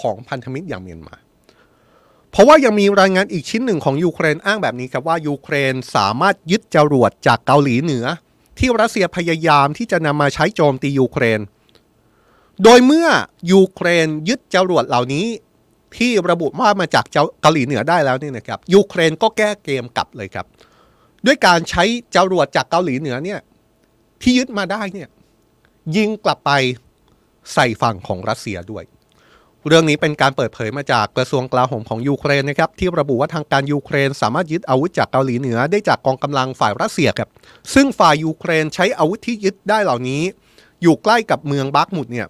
[0.00, 1.16] ของพันธมิตรอย่างเมียนมา
[2.30, 8.04] เพราะว่ายังมีรายงานอีกชิ้นหนึ่งของยูเครนอ้างแบบนี้ครับว่ายูเครนสามารถยึดจรวดจากเกาหลีเหนือ
[8.58, 11.40] ที่รัสเซียพยายามที่จะนำมาใช้โจมตียูเครน
[12.62, 13.08] โดยเมื่อ
[13.52, 15.26] ยูเครนยึดจรวดเหล่านี้
[15.98, 17.04] ที่ระบุว่ามาจาก
[17.42, 20.46] เกาหลีเหนือได้แล้วนี่นะครับยูเครนก็แก้เกมกลับเลยครับ
[21.26, 21.84] ด้วยการใช้
[22.16, 23.40] จรวดจากเกาหลีเหนือเนี่ย
[24.22, 25.08] ที่ยึดมาได้เนี่ย
[25.96, 26.50] ยิงกลับไป
[27.54, 28.84] ใส่ฝั่งของรัสเซียด้วย
[29.66, 37.28] เรื่องนี้เป็นการเปิดเผยมาจากกระทรวงกลาโหมของยูเครนนะครับที่ระบุว่าทางการยูเครนสามารถยึดอาวุธจากเกาหลีเหนือได้จากกองกำลังฝ่ายรัสเซียครับ
[37.74, 40.22] ซึ่งฝ่ายยูเครนใช้อาวุธที่ยึดได้เหล่านี้
[40.82, 42.26] อยู่ใกล้กับเมืองบัคมุตเนี่ย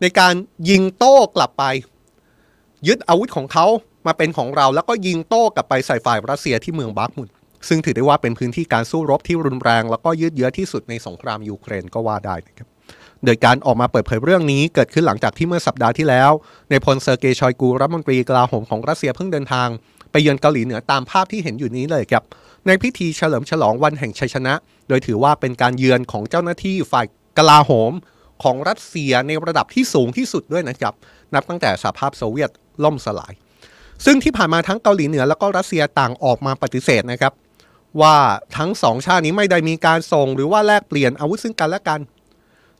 [0.00, 0.34] ในการ
[0.70, 1.64] ยิงโต้กลับไป
[2.88, 3.66] ยึดอาวุธของเขา
[4.06, 7.28] มาเป็นของเราแล้วก็ยิงโต้กลับไปใส่ฝ่ายรัสเซียที่เมืองบัคมุต
[7.68, 12.68] ซึ่งถือได้ว่าเป็นพื้นที่การสู้รบที่รุนแรง แล้วก็ยืดเยื้อที่สุดในสงครามยูเครนก็ว่าได้นะครับ
[13.24, 16.30] โดยการออกมาเปิดเผยเรื่องนี้เกิดขึ้นหลังจากที่เมื่อสัปดาห์ที่แล้ว
[16.70, 19.68] นายพลเซอร์เกย์ชอยกูรัฐมนตรีกลาโหมของรัสเซียเพิ่งเดินทาง
[20.10, 22.24] ไปเยือนเกาหลีเหนือตามภาพที่เห็นอยู่นี้เลยครับ
[22.66, 24.54] ในพิธีเฉลิมฉลองวันแห่งชัยชนะ
[24.88, 27.06] โดยถือว่าเป็นการเยือนของเจ้าหน้าที่ฝ่าย
[27.38, 27.92] กลาโหม
[28.42, 30.94] ของรัสเซียในระดับที่สูงที่สุดด้วยนะครับ
[31.34, 32.50] นับตั้งแต่สหภาพโซเวียต
[32.84, 33.32] ล่มสลาย
[34.04, 37.32] ซึ่งที่ผ่านมาทั้งเกาหลีเหนือแล้วก็รัสเซียต่างออกมาปฏิเสธนะครับ
[38.00, 38.16] ว่า
[38.56, 42.00] ทั้งสองชาตินี้ไม่ได้มีการส่งหรือว่าแลกเปลี่ยนอาวุธซึ่งกันและกัน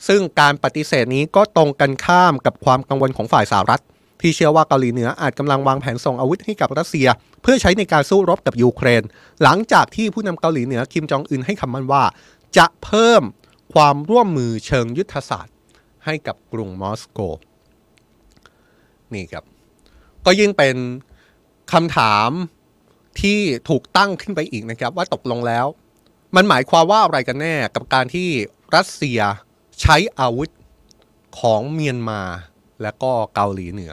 [0.08, 3.82] ซึ่งการปฏิเสธนี้ก็ตรงกันข้ามกับความกังวลของฝ่ายสหรัฐ
[4.20, 7.06] ที่เชื่อว่าเกาหลีเหนืออาจกำลังวางแผนส่งอาวุธให้กับรัสเซีย
[7.42, 9.02] เพื่อใช้ในการสู้รบกับยูเครน
[9.42, 12.04] หลังจากที่ผู้นำเกาหลีเหนือคิมจองอึนให้คำมั่นว่า
[12.56, 13.22] จะเพิ่ม
[13.74, 15.54] ความร่วมมือเชิงยุทธศาสตร์
[16.04, 17.20] ให้กับกรุงมอสโก
[19.14, 19.44] นี่ครับ
[20.26, 20.76] ก็ยิ่งเป็น
[21.72, 22.30] คำถาม
[23.20, 25.66] ที่ถูกตั้งขึ้นไปอีกนะครับ ว่าตกลงแล้ว
[26.36, 28.28] มันหมายความว่าอะไรกันแน่กับการที่
[28.76, 29.20] รัสเซีย
[29.80, 30.48] ใช้อาวุธ
[31.40, 32.22] ของเมียนมา
[32.82, 33.92] และก็เกาหลีเหนือ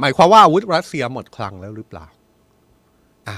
[0.00, 2.06] หมายความว่าอาวุธรัสเซียหมดคลังแล้วหรือเปล่า
[3.28, 3.36] อะ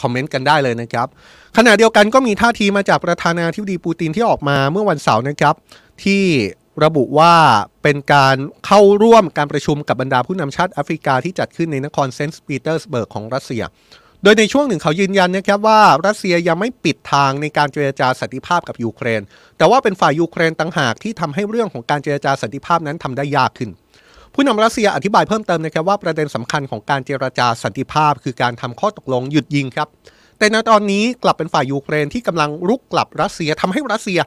[0.00, 1.08] คอมเมนต์กันได้เลยนะครับ
[1.56, 5.54] ขณะเดียวกันก็มีท่าทีมาจากประธานาธิบดีปูตินที่ออกมาเมื่อวันเสาร์นะครับ
[6.04, 6.22] ที่
[6.84, 7.34] ระบุว่า
[7.82, 13.62] เป็นการเข้าร่วมการประชุมกับบรรดาผู้นำชาติแอฟริกาที่จัดขึ้นในนครเซนต์ปีเตอร์สเบิร์กของรัสเซีย
[14.22, 19.22] โดยในช่วงหนึ่งเขายืนยันนะครับว่ารัสเซียยังไม่ปิดทางในการเจรจาสันติภาพกับยูเครน
[19.58, 23.70] แต่ว่าเป็นฝ่ายยูเครนต่างหากที่ทำให้เรื่องของการเจรจาสันติภาพนั้นทำได้ยากขึ้น
[24.34, 29.88] ผู้นำรัสเซียอธิบายเพิ่มเติมนะครับว่าประเด็นสำคัญของการเจรจาสันติภาพ คือการทำข้อตกลงหยุดยิงครับ
[30.38, 34.18] แต่ในตอนนี้กลับเป็นฝ่ายยูเครนที่กำลังรุกกลับรัสเซียทำให้รัสเซีย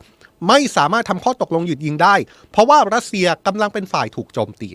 [0.48, 2.16] ไม่สามารถทำข้อตกลงหยุดยิงได้
[2.52, 4.70] เพราะว่ารัสเซียกำลังเป็นฝ่ายถูกโจมตี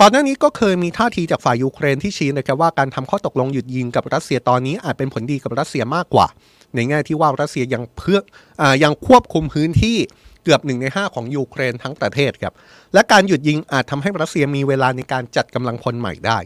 [0.00, 6.26] ก่อนหน้านี้ก็เคยมีท่าทีจากฝ่ายยูเครนที่ชี้นะครับว่าการทำข้อตกลงหยุดยิงกับรัสเซียตอนนี้อาจเป็นผลดีกับรัสเซียมากกว่า
[6.74, 8.20] ในแง่ที่ว่ารัสเซียยังเพื่อ
[8.60, 9.98] อยังควบคุมพื้นที่
[10.44, 12.54] เกือบหนึ่งในห้าของยูเครนทั้งประเทศครับ
[12.94, 16.38] และการหยุดยิงอาจทำให้รัสเซียมีเวลาในการจัดกำลังพลใหม่ได้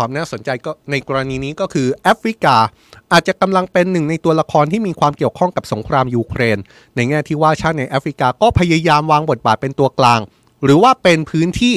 [0.00, 2.56] ความน่าสนใจก็ในกรณีนี้ก็คือแอฟริกา
[3.12, 6.58] อาจจะกำลังเป็นหนึ่งในตัวละครที่มีความเกี่ยวข้องกับสงครามยูเครน
[6.96, 10.20] ในแง่ที่ว่าชาติในแอฟริกาก็พยายามวางบทบาทเป็นตัวกลาง
[10.64, 11.74] หรือว่าเป็นพื้นที่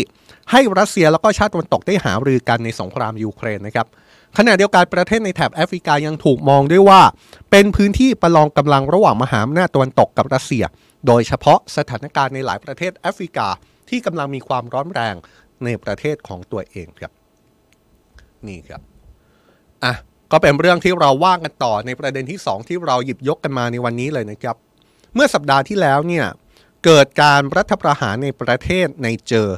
[0.51, 3.87] ให้รัสเซียแล้วก็ชาติตะวันตกได้หารือกันในสงครามยูเครนนะครับ
[4.37, 7.01] ขณะเดียวกันประเทศในแถบแอฟริกายังถูกมองด้วยว่า
[7.51, 10.63] เป็นพื้นที่ประลองกำลังระหว่างมหาอำนาจตะวันตกกับรัสเซีย
[11.07, 13.47] โดยเฉพาะสถานการณ์ในหลายประเทศแอฟริกา
[13.89, 15.15] ที่กำลังมีความร้อนแรง
[15.63, 17.11] ในประเทศของตัวเองครับ
[18.47, 18.81] นี่ครับ
[19.83, 19.93] อะ
[20.31, 24.55] ก็เป็นเรื่องที่เราว่ากันต่อในประเด็นที่ 2 ที่เราหยิบยกกันมาในวันนี้เลยนะครับ
[25.15, 26.25] เมื่อสัปดาห์ที่แล้วเนี่ย
[26.85, 29.49] เกิดการรัฐประหารในประเทศในเจอ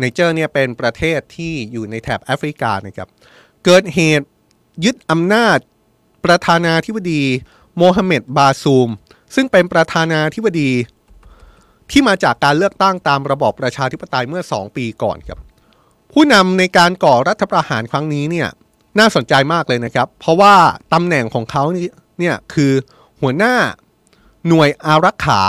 [0.00, 3.08] ในเจอเนี่ยเป็นประเทศที่อยู่ในแถบแอฟริกานะครับ
[3.64, 4.26] เกิดเหตุ
[4.84, 5.58] ยึดอำนาจ
[6.24, 7.22] ประธานาธิบดี
[7.76, 8.88] โมฮัมเหม็ดบาซูม
[9.34, 10.70] ซึ่งเป็นประธานาธิบดี
[11.90, 15.38] ที่มาจากการเลือกตั้งตามระบอบประชาธิปไตยเมื่อ 2 ปีก่อนครับ
[16.12, 18.48] ผู้นำในการก่อรัฐประหารครั้งนี้เนี่ย
[18.98, 20.54] น่าสนใจมากเลยนะครับ เพราะว่า
[20.92, 21.62] ตำแหน่งของเขา
[22.18, 22.72] เนี่ยคือ
[23.20, 23.54] หัวหน้า
[24.48, 25.42] หน่วยอารักขา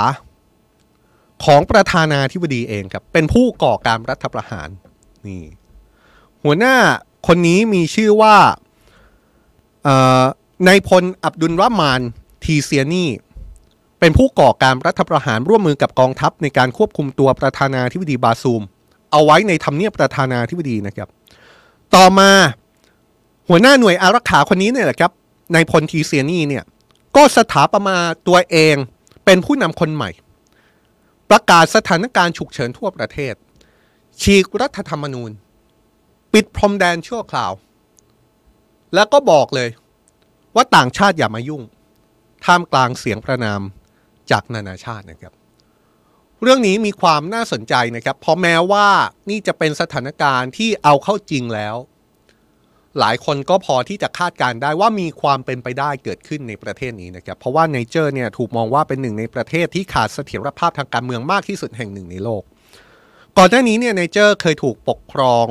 [1.45, 4.69] ของประธานาธิบดีเองครับ เป็นผู้ก่อการรัฐประหาร
[5.27, 5.43] นี่
[6.43, 6.75] หัวหน้า
[7.27, 8.35] คนนี้มีชื่อว่า
[10.65, 12.01] นายพลอับดุลราห์มาน
[12.43, 13.05] ทีเซียนี
[13.99, 18.61] เป็นผู้ก่อการรัฐประหารร่วมมือกับกองทัพในการควบคุมตัวประธานาธิบดีบาซูม
[19.13, 21.09] เอาไว้ในทำเนียบประธานาธิบดีนะครับ
[21.95, 22.29] ต่อมา
[23.49, 25.11] หัวหน้าหน่วยอารักขาคนนี้เนี่ยแหละครับ
[25.53, 26.63] นายพลทีเซียนีเนี่ย
[27.15, 27.97] ก็สถาปมา
[28.27, 28.75] ตัวเอง
[29.25, 30.09] เป็นผู้นำคนใหม่
[31.29, 33.33] ประกาศสถานการณ์ฉุกเฉินทั่วประเทศ
[34.21, 35.31] ฉีกรัฐธรรมนูญ
[36.33, 37.51] ปิดพรมแดนชั่วคราว
[38.95, 39.69] แล้วก็บอกเลย
[40.55, 41.61] ว่าต่างชาติอย่ามายุ่ง
[42.45, 43.61] ท่ามกลางเสียงประนาม
[44.31, 45.33] จากนานาชาตินะครับ
[46.45, 48.87] เรื่องนี้มีความน่าสนใจนะครับ เพราะแม้ว่า
[49.29, 51.75] นี่จะเป็นสถานการณ์ที่เอาเข้าจริงแล้ว
[52.99, 62.43] หลายคนก็พอที่จะคาดการณ์ได้ว่ามีความเป็นไปได้เกิดขึ้นในประเทศนี้นะครับ เพราะว่าไนเจอร์เนี่ยถูกมองว่าเป็นหนึ่งในประเทศที่ขาดเสถียรภาพทางการเมืองมากที่สุดแห่งหนึ่งในโลก
[63.37, 65.45] ก่อนหน้านี้เนี่ยไนเจอร์เคยถูกปกครอง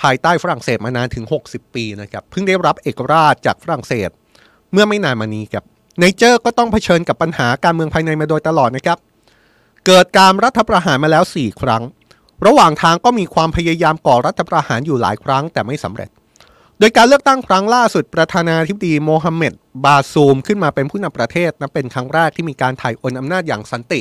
[0.00, 4.10] ภายใต้ฝรั่งเศสมานานถึง 60 ปีนะครับเพิ่งได้รับเอกราชจากฝรั่งเศส
[4.72, 5.64] เมื่อไม่นานมานี้ครับ
[5.98, 8.98] ไนเจอร์ก็ต้องเผชิญกับปัญหาการเมืองภายในมาโดยตลอดนะครับ
[9.86, 11.82] เกิดการรัฐประหารมาแล้ว 4 ครั้ง
[12.46, 16.08] ระหว่างทางก็มีความพยายามก่อรัฐประหารอยู่หลายครั้งแต่ไม่สำเร็จ
[16.78, 24.00] โดยการเลือกตั้งครั้งล่าสุดประธานาธิบดีโมฮัมเหม็ดบาซูม ขึ้นมาเป็นผู้นำประเทศนับเป็นครั้งแรกที่มีการถ่ายโอนอำนาจอย่างสันติ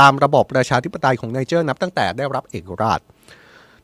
[0.00, 3.00] ตามระบบประชาธิปไตยของไนเจอร์นับตั้งแต่ได้รับเอกราช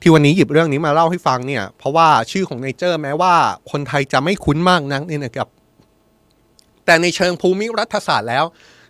[0.01, 3.35] ที่วันนี้หยิบเรื่องนี้มาเล่าให้ฟังเนี่ยเพราะว่าชื่อของไนเจอร์แม้ว่า
[3.71, 5.49] คนไทยจะไม่คุ้นมากนักเนี่ยนะครับ
[6.85, 8.45] แต่ในเชิงภูมิรัฐศาสตร์แล้ว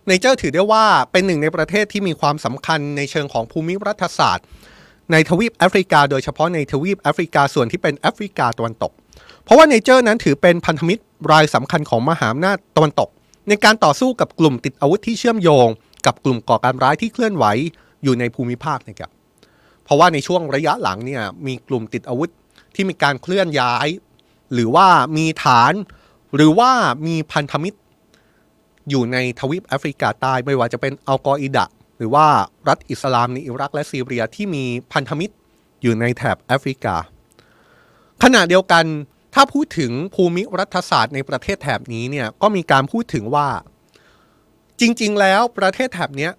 [0.07, 4.45] ไนเจอร์ถือได้ว่าเป็นหนึ่งในประเทศที่มีความสำคัญในเชิงของภูมิรัฐศาสตร์
[5.11, 8.91] ในทวีปแอฟริกา โดยเฉพาะในทวีปแอฟริกาส่วนที่เป็นแอฟริกาตะวันตก
[9.43, 13.09] เพราะว่าไนเจอร์นั้นถือเป็นพันธมิตรรายสำคัญของมหาอำนาจตะวันตก
[13.47, 15.67] ในการต่อสู้กับกลุ่มติดอาวุธที่เชื่อมโยง
[16.05, 17.45] กับกลุ่มก่อการร้ายที่เคลื่อนไหว
[18.03, 19.11] อยู่ในภูมิภาคนะครับ
[19.83, 22.29] เพราะว่าในช่วงระยะหลังเนี่ยมีกลุ่มติดอาวุธ
[22.75, 23.87] ที่มีการเคลื่อนย้าย
[24.53, 24.87] หรือว่า
[25.17, 25.73] มีฐาน
[26.35, 26.71] หรือว่า
[27.07, 27.77] มีพันธมิตร
[28.89, 31.65] อยู่ในทวีปแอฟริกาใต้ไม่ว่าจะเป็นอัลกออิดะ
[31.97, 32.27] หรือว่า
[32.67, 35.33] รัฐอิสลามในอิรักและซีเรียที่มีพันธมิตร
[35.81, 36.95] อยู่ในแถบแอฟริกา
[38.23, 38.85] ขณะเดียวกัน
[39.33, 43.47] ถ้าพูดถึงภูมิรัฐศาสตร์ในประเทศแถบนี้เนี่ยก็มีการพูดถึงว่า
[44.79, 46.29] จริงๆ แล้วประเทศแถบนี้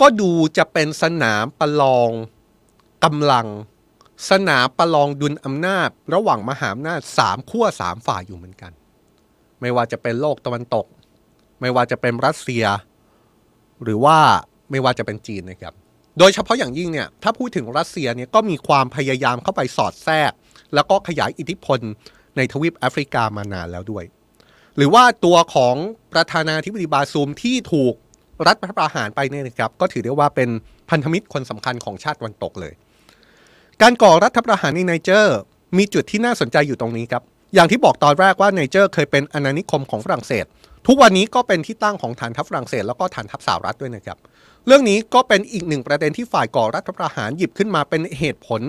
[0.00, 2.10] ก็ดูจะเป็นสนามประลอง
[3.04, 3.46] กำลัง
[4.30, 8.72] สนามประลองดุลอำนาจ ระหว่างมหาอำนาจสามขั้วสามฝ่ายอยู่เหมือนกัน
[9.60, 10.86] ไม่ว่าจะเป็นโลกตะวันตก
[11.60, 12.64] ไม่ว่าจะเป็นรัสเซีย
[13.82, 14.18] หรือว่า
[14.70, 15.74] ไม่ว่าจะเป็นจีนนะครับ
[16.18, 20.32] โดยเฉพาะอย่างยิ่งเนี่ยถ้าพูดถึงรัสเซียเนี่ยก็มีความพยายามเข้าไปสอดแทรก
[20.74, 21.78] แล้วก็ขยายอิทธิพล
[22.36, 24.04] ในทวีปแอฟริกามานานแล้วด้วย
[24.76, 25.76] หรือว่าตัวของ
[26.12, 27.94] ประธานาธิบดีบาซูมที่ถูก
[28.46, 30.48] รัฐประหารไปเนี่ยนะครับก็ถือได้ว่าเป็น
[30.90, 32.74] พันธมิตรคนสำคัญของชาติวันตกเลย
[33.82, 35.38] การก่อรัฐประหารในไนเจอร์
[35.78, 37.22] มีจุดที่น่าสนใจอยู่ตรงนี้ครับ
[37.54, 40.44] อย่างที่บอกตอนแรกว่าไนเจอร์เคยเป็นอาณานิคมของฝรั่งเศส
[40.86, 44.18] ทุกวันนี้ก็เป็นที่ตั้งของฐานทัพฝรั่งเศสแล้วก็ฐานทัพสหรัฐด้วยนะครับ
[44.66, 48.62] เรื่องนี้ก็เป็นอีกหนึ่งประเด็นที่ฝ่ายก่อรัฐประหารหยิบขึ้นมาเป็นเหตุผล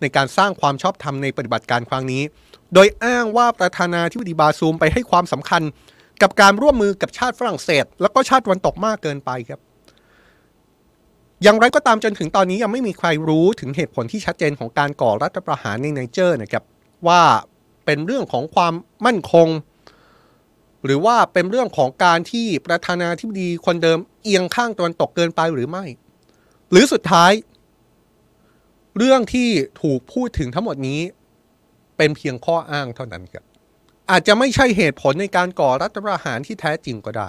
[0.00, 2.22] ในการสร้างความชอบธรรมในปฏิบัติการครั้งนี้
[2.74, 5.62] โดยอ้างว่าประธานาธิบดีบาซูมไปให้ความสำคัญ
[6.22, 9.60] กับการร่วมมือกับชาติฝรั่งเศส แล้วก็ชาติตะวันตกมากเกินไปครับ
[11.42, 16.64] อย่างไรก็ตามจนถึงตอนนี้ยังไม่มีใครรู้ถึงเหตุผลที่ชัดเจนของการก่อรัฐประหารในไนเจอร์นะครับ
[17.06, 17.22] ว่า
[17.84, 18.74] เป็นเรื่องของความ
[19.06, 19.48] มั่นคง
[20.84, 25.84] หรือว่าเป็นเรื่องของการที่ประธานาธิบดีคนเดิมเอียงข้างตะวันตกเกินไปหรือไม่
[26.70, 27.32] หรือสุดท้าย
[28.98, 29.48] เรื่องที่
[29.82, 31.00] ถูกพูดถึงทั้งหมดนี้
[31.96, 33.44] เป็นเพียงข้ออ้างเท่านั้นครับ
[34.10, 37.28] อาจจะไม่ใช่เหตุผลในการก่อรัฐประหารที่แท้จริงก็ได้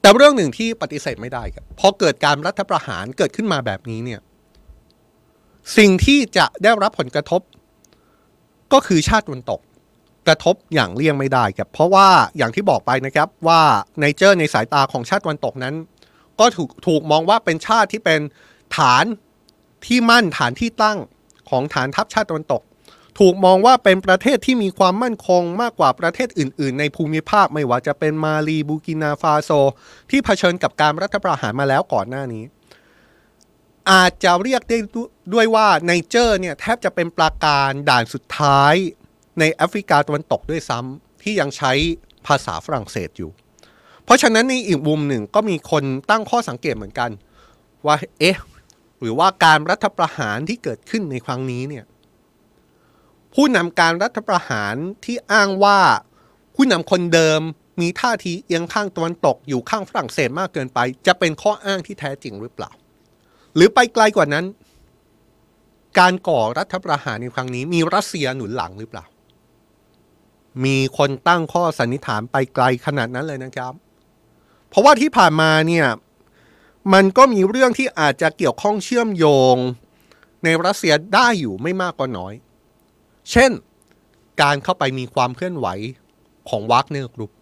[0.00, 4.20] แต่เรื่องหนึ่งที่ปฏิเสธไม่ได้ครับพอเกิดการรัฐประหารเกิดขึ้นมาแบบนี้เนี่ย
[5.76, 7.40] สิ่งที่จะได้รับผลกระทบ
[8.72, 9.60] ก็คือชาติตะวันตก
[10.26, 13.62] กระทบอย่างเลี่ยงไม่ได้ครับเพราะว่าอย่างที่บอกไปนะครับว่า
[13.98, 15.74] ไนเจอร์ในสายตาของชาติตะวันตกนั้น
[16.38, 18.20] ก็ถูกถูกมองว่าเป็นชาติที่เป็น
[18.76, 19.04] ฐาน
[19.86, 20.98] ที่มั่นฐานที่ตั้ง
[21.50, 22.62] ของฐานทัพชาติตะวันตก
[23.20, 29.50] ถูกมองว่าเป็นประเทศที่มีความมั่นคงมากกว่าประเทศอื่น ๆ ในภูมิภาคไม่ว่าจะเป็นมาลีบูร์กินาฟาโซ
[30.10, 32.44] ที่เผชิญกับการรัฐประหารมาแล้วก่อนหน้านี้
[33.90, 34.78] อาจจะเรียกได้
[35.34, 38.74] ด้วยว่าไนเจอร์เนี่ยแทบจะเป็นปราการด่านสุดท้าย
[39.40, 41.72] ในแอฟริกาตะวันตกด้วยซ้ำที่ยังใช้
[42.26, 43.30] ภาษาฝรั่งเศสอยู่
[44.04, 47.10] เพราะฉะนั้นในอีกมุมหนึ่งก็มีคนตั้งข้อสังเกตเหมือนกัน
[47.86, 48.38] ว่าเอ๊ะ
[49.00, 51.84] หรือว่าการรัฐประหารที่เกิดขึ้นในครั้งนี้เนี่ย
[53.34, 54.74] ผู้นำการรัฐประหาร
[55.04, 55.78] ที่อ้างว่า
[56.54, 57.40] ผู้นำคนเดิม
[57.80, 62.70] มีท่าทีเอียงข้างตะวันตกอยู่ข้างฝรั่งเศสมากเกินไป จะเป็นข้ออ้างที่แท้จริงหรือเปล่า
[63.54, 64.44] หรือไปไกลกว่านั้น
[65.98, 69.04] การก่อรัฐประหารในครั้งนี้มีรัสเซียหนุนหลังหรือเปล่า
[70.64, 73.72] มีคนตั้งข้อสันนิษฐานไปไกลขนาดนั้นเลยนะครับ
[74.68, 75.86] เพราะว่าที่ผ่านมาเนี่ย
[76.92, 79.56] มันก็มีเรื่องที่อาจจะเกี่ยวข้องเชื่อมโยง
[80.44, 82.34] ในรัสเซียได้อยู่ไม่มากก็น้อย
[83.30, 83.50] เช่น
[84.42, 85.66] การเข้าไปมีความเคลื่อนไหว
[86.48, 87.32] ของวากเนอร์กรุ๊ป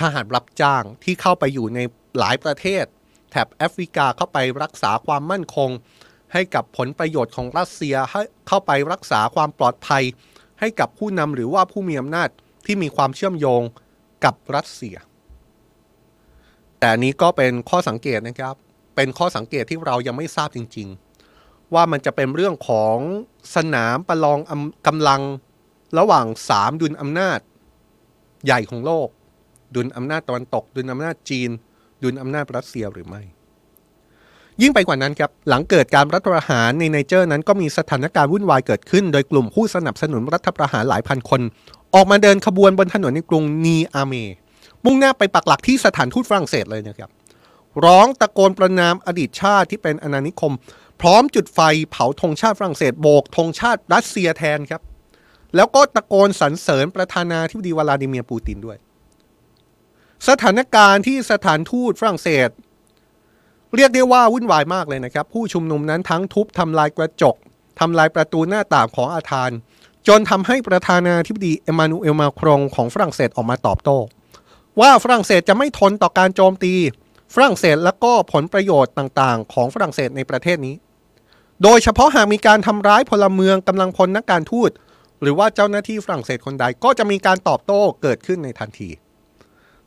[0.00, 1.78] ทหารรับจ้างที่เข้าไปอยู่ใน
[2.18, 2.84] หลายประเทศ
[3.30, 5.70] แถบแอฟริกาเข้าไปรักษาความมั่นคง
[6.32, 10.02] ให้กับผลประโยชน์ของรัสเซียให้เข้าไปรักษาความปลอดภัย
[10.60, 12.28] ให้กับผู้นำหรือว่าผู้มีอำนาจ
[12.66, 13.62] ที่มีความเชื่อมโยง
[14.24, 14.96] กับรัสเซีย
[16.80, 18.54] แต่นี้ก็เป็นข้อสังเกตนะครับ
[18.96, 20.88] เป็นข้อสังเกตที่เรายังไม่ทราบจริง
[21.30, 22.96] ๆ ว่ามันจะเป็นเรื่องของ
[23.56, 24.38] สนามประลอง
[24.86, 25.20] กำลัง
[25.98, 27.38] ระหว่างสามดุลอำนาจ
[28.44, 29.08] ใหญ่ของโลก
[29.74, 31.50] ดุลอำนาจตะวันตก ดุลอำนาจจีน
[32.02, 33.22] ดุลอำนาจรัสเซียหรือไม่
[34.62, 41.40] ยิ่งไปกว่านั้นครับ หลังเกิดการรัฐประหารในไนเจอร์นั้นก็มีสถานการณ์วุ่นวายเกิดขึ้น โดยกลุ่มผู้สนับสนุนรัฐประหารหลายพันคน
[41.96, 44.14] ออกมาเดินขบวนบนถนนในกรุงนีอาเม
[44.84, 47.10] มุ่งหน้าไปปักหลักที่สถานทูตฝรั่งเศสเลยนะครับ
[47.84, 50.54] ร้องตะโกนประนามอดีตชาติที่เป็นอาณานิคม
[51.00, 54.82] พร้อมจุดไฟเผาธงชาติฝรั่งเศสโบกธงชาติรัสเซียแทนครับ
[55.56, 58.76] แล้วก็ตะโกนสรรเสริญประธานาธิบดีวลาดิเมียร์ปูตินด้วย
[60.28, 62.48] สถานการณ์ที่สถานทูตฝรั่งเศส
[63.74, 67.36] เรียกได้ว่าวุ่นวายมากเลยนะครับ ผู้ชุมนุมนั้นทั้งทุบทำลายกระจก
[67.80, 69.50] ทำลายประตูหน้าต่างของอาคาร
[70.08, 73.98] จนทำให้ประธานาธิบดีเอมานูเอลมาครงของฝรั่งเศสออกมาตอบโต้
[74.80, 76.74] ว่าฝรั่งเศสจะไม่ทนต่อการโจมตี
[77.34, 80.74] ฝรั่งเศสและก็ผลประโยชน์ต่างๆ ของฝรั่งเศสในประเทศนี้
[81.62, 84.70] โดยเฉพาะหากมีการทำร้ายพลเมืองกำลังพลนักการทูต
[85.22, 88.90] หรือว่าเจ้าหน้าที่ฝรั่งเศสคนใดก็จะมีการตอบโต้เกิดขึ้นในทันที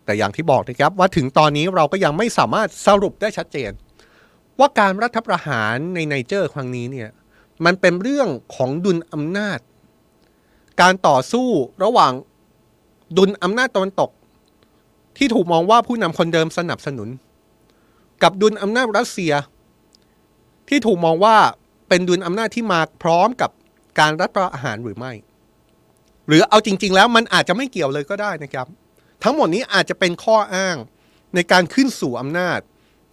[0.05, 3.71] แต่อย่างที่บอกนะครับว่าถึงตอนนี้เราก็ยังไม่สามารถสรุปได้ชัดเจน
[4.59, 7.09] ว่าการรัฐประหารในไนเจอร์ครั้งนี้เนี่ย
[7.65, 9.59] มันเป็นเรื่องของดุลอำนาจ
[10.81, 11.47] การต่อสู้
[11.83, 12.13] ระหว่าง
[13.17, 14.11] ดุลอำนาจตะวันตก
[15.17, 17.09] ที่ถูกมองว่าผู้นำคนเดิมสนับสนุน
[18.23, 19.33] กับดุลอำนาจรัสเซีย
[20.69, 21.37] ที่ถูกมองว่า
[21.89, 23.51] เป็นดุลอำนาจที่มาพร้อมกับ
[23.99, 25.13] การรัฐประหารหรือไม่
[26.27, 28.67] หรือเอาจริง ๆ แล้วมันอาจจะไม่เกี่ยวเลยก็ได้นะครับ
[29.23, 30.77] ทั้งหมดนี้อาจจะเป็นข้ออ้าง
[31.35, 32.59] ในการขึ้นสู่อำนาจ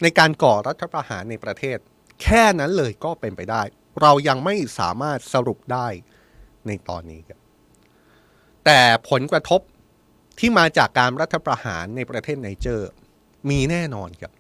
[0.03, 1.79] ในการก่อรัฐประหารในประเทศ
[2.23, 3.63] แค่นั้นเลยก็เป็นไปได้
[4.03, 5.89] เรายังไม่สามารถสรุปได้
[6.67, 7.46] ในตอนนี้ครับ
[8.67, 9.61] แต่ผลกระทบ
[10.39, 12.89] ที่มาจากการรัฐประหารในประเทศไนเจอร์
[13.51, 14.33] มีแน่นอนครับ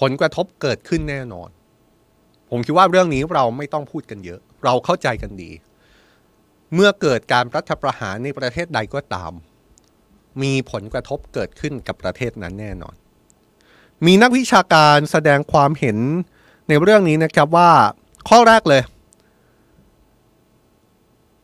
[0.00, 1.48] ผลกระทบเกิดขึ้นแน่นอน
[2.50, 5.50] ผมคิดว่าเรื่องนี้เราไม่ต้องพูดกันเยอะ เราเข้าใจกันดี
[6.74, 9.32] เมื่อเกิดการรัฐประหารในประเทศใดก็ตาม
[10.42, 12.94] มีผลกระทบเกิดขึ้นกับประเทศนั้นแน่นอน
[14.06, 15.98] มีนักวิชาการแสดงความเห็น
[16.68, 17.70] ในเรื่องนี้นะครับว่า
[18.28, 18.82] ข้อแรกเลย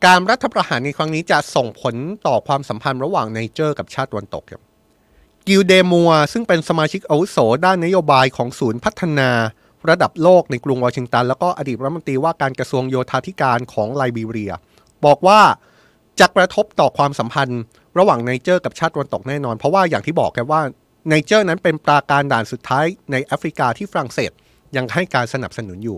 [0.05, 1.95] การรัฐประหารในครั้งนี้จะส่งผล
[2.27, 4.61] ต่อความสัมพันธ์ระหว่างไนเจอร์กับชาติตะวันตกครับ
[5.47, 9.29] กิวเดมัวร์ซึ่งเป็นสมาชิกอาวุโสด้านนโยบายของศูนย์พัฒนา
[9.89, 14.53] ระดับโลกในกรุงวอชิงตัน แล้วก็อดีตรัฐมนตรีว่าการกระทรวงโยธาธิการของไลบีเรีย
[15.05, 15.41] บอกว่า
[16.19, 17.61] จะกระทบต่อความสัมพันธ์
[17.99, 20.61] ระหว่างไนเจอร์กับชาติตะวันตกแน่นอน เพราะว่าอย่างที่บอกกันว่า
[21.07, 24.31] ไนเจอร์นั้นเป็นปราการด่านสุดท้ายในแอฟริกาที่ฝรั่งเศส
[24.75, 25.97] ยังให้การสนับสนุนอยู่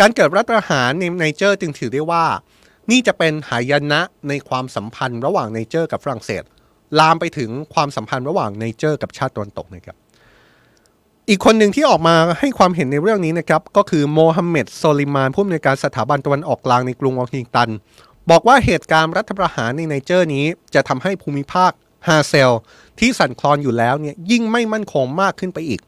[0.00, 2.24] การเกิดรัฐประหารในไนเจอร์จึงถือได้ว่า
[2.90, 6.42] นี่จะเป็นหายนะในความสัมพันธ์ระหว่างไนเจอร์กับฝรั่งเศส
[6.98, 9.96] ลามไปถึงความสัมพันธ์ระหว่างไนเจอร์กับชาติตะวันตกนะครับ
[11.28, 17.68] อีกคนหนึ่งที่ออกมาให้ความเห็นในเรื่องนี้นะครับ ก็คือโมฮัมเหม็ดโซลิมานผู้อำนวยการสถาบันตะวันออกกลางในกรุงวอชิงตัน
[18.30, 20.44] บอกว่าเหตุการณ์รัฐประหารในไนเจอร์นี้
[20.74, 21.72] จะทำให้ภูมิภาค
[22.08, 22.52] ซาเฮล
[22.98, 25.80] ที่สั่นคลอนอยู่แล้วเนี่ยยิ่งไม่มั่นคงมากขึ้นไปอีก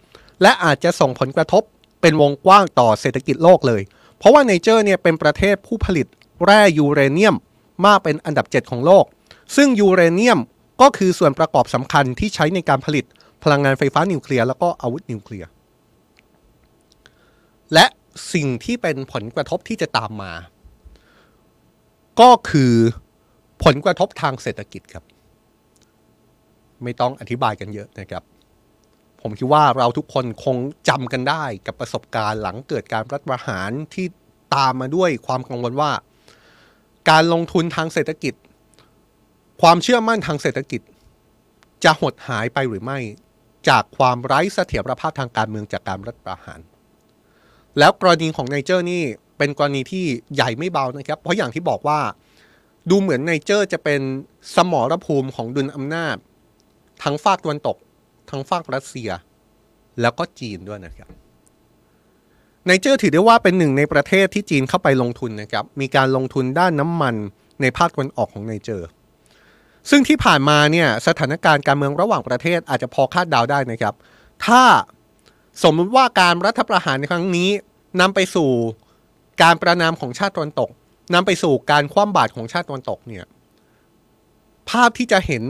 [0.43, 1.63] และอาจจะส่งผลกระทบ
[2.01, 3.83] เป็นวงกว้างต่อเศรษฐกิจโลกเลย
[4.19, 6.07] เพราะว่าไนเจอร์เนี่ยเป็นประเทศผู้ผลิต
[6.45, 7.37] แร่ยูเรเนียม
[7.87, 9.05] มากเป็นอันดับ 7 ของโลก
[9.57, 10.39] ซึ่งยูเรเนียม
[10.81, 13.05] ก็คือส่วนประกอบสำคัญที่ใช้ในการผลิต
[13.43, 15.49] พลังงานไฟฟ้านิวเคลียร์แล้วก็อาวุธนิวเคลียร์
[17.75, 17.87] และ
[18.33, 20.33] สิ่งที่เป็นผลกระทบที่จะตามมา
[22.21, 22.75] ก็คือ
[23.65, 25.05] ผลกระทบทางเศรษฐกิจครับ
[26.83, 28.23] ไม่ต้องอธิบายกันเยอะนะครับ
[29.21, 30.57] ผมคิดว่าเราทุกคนคง
[30.89, 34.07] จำกันได้กับประสบการณ์หลังเกิดการรัฐประหารที่
[34.57, 35.91] ตามมาด้วยความกังวลว่า
[37.11, 38.35] การลงทุนทางเศรษฐกิจ
[39.63, 40.81] ความเชื่อมั่นทางเศรษฐกิจ
[41.85, 42.99] จะหดหายไปหรือไม่
[43.69, 46.61] จากความไร้เสถียรภาพทางการเมืองจากการรัฐประหาร
[47.79, 49.03] แล้วกรณีของไนเจอร์นี่
[49.39, 50.05] เป็นกรณีที่
[50.35, 51.99] ใหญ่ไม่เบานะครับ เพราะอย่างที่บอกว่า
[52.91, 54.01] ดูเหมือนไนเจอร์จะเป็น
[54.55, 56.17] สมรภูมิของดุลอำนาจ
[57.03, 57.77] ทั้งฟากตะวันตก
[58.31, 59.11] ทั้งฟากรัสเซีย
[60.01, 61.09] แล้วก็จีนด้วยนะครับ
[62.67, 67.15] ไนเจอร์ถือได้ว่าเป็นหนึ่งในประเทศที่จีนเข้าไปลงทุนนะครับ มีการลงทุนด้านน้ำมัน
[67.61, 68.89] ในภาคตะวันออกของไนเจอร์
[69.91, 73.95] ซึ่งที่ผ่านมาเนี่ยสถานการณ์การเมืองระหว่างประเทศอาจจะพอคาดเดาได้นะครับ
[74.47, 74.63] ถ้า
[75.63, 77.51] สมมติว่าการรัฐประหารในครั้งนี้
[78.01, 78.51] นำไปสู่
[79.43, 80.71] การประนามของชาติตะวันตก
[81.15, 83.25] นำไปสู่การคว่ำบาตรของชาติตะวันตกเนี่ย
[84.71, 85.43] ภาพที่จะเห็น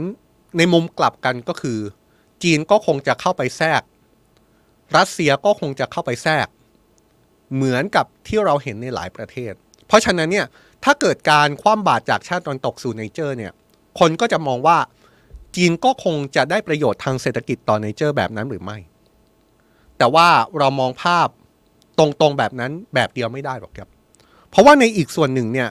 [0.57, 1.79] ในมุมกลับกันก็คือ
[2.43, 3.81] จีนก็คงจะเข้าไปแทรก
[4.97, 6.47] รัสเซียก็คงจะเข้าไปแทรก
[7.55, 9.53] เหมือนกับที่เราเห็นในหลายประเทศ
[9.87, 10.45] เพราะฉะนั้นเนี่ย
[10.83, 13.51] ถ้าเกิดการคว่ำบาตรจากชาติตะวันตกสู่ไนเจอร์เนี่ย
[13.99, 14.77] คนก็จะมองว่า
[15.55, 18.77] จีนก็คงจะได้ประโยชน์ทางเศรษฐกิจต่อไนเจอร์แบบนั้นหรือไม่
[19.97, 20.27] แต่ว่า
[20.59, 21.27] เรามองภาพ
[21.99, 23.89] ตรงๆแบบนั้นแบบเดียวไม่ได้หรอกครับ
[24.49, 25.69] เพราะว่าในอีกส่วนหนึ่งเนี่ย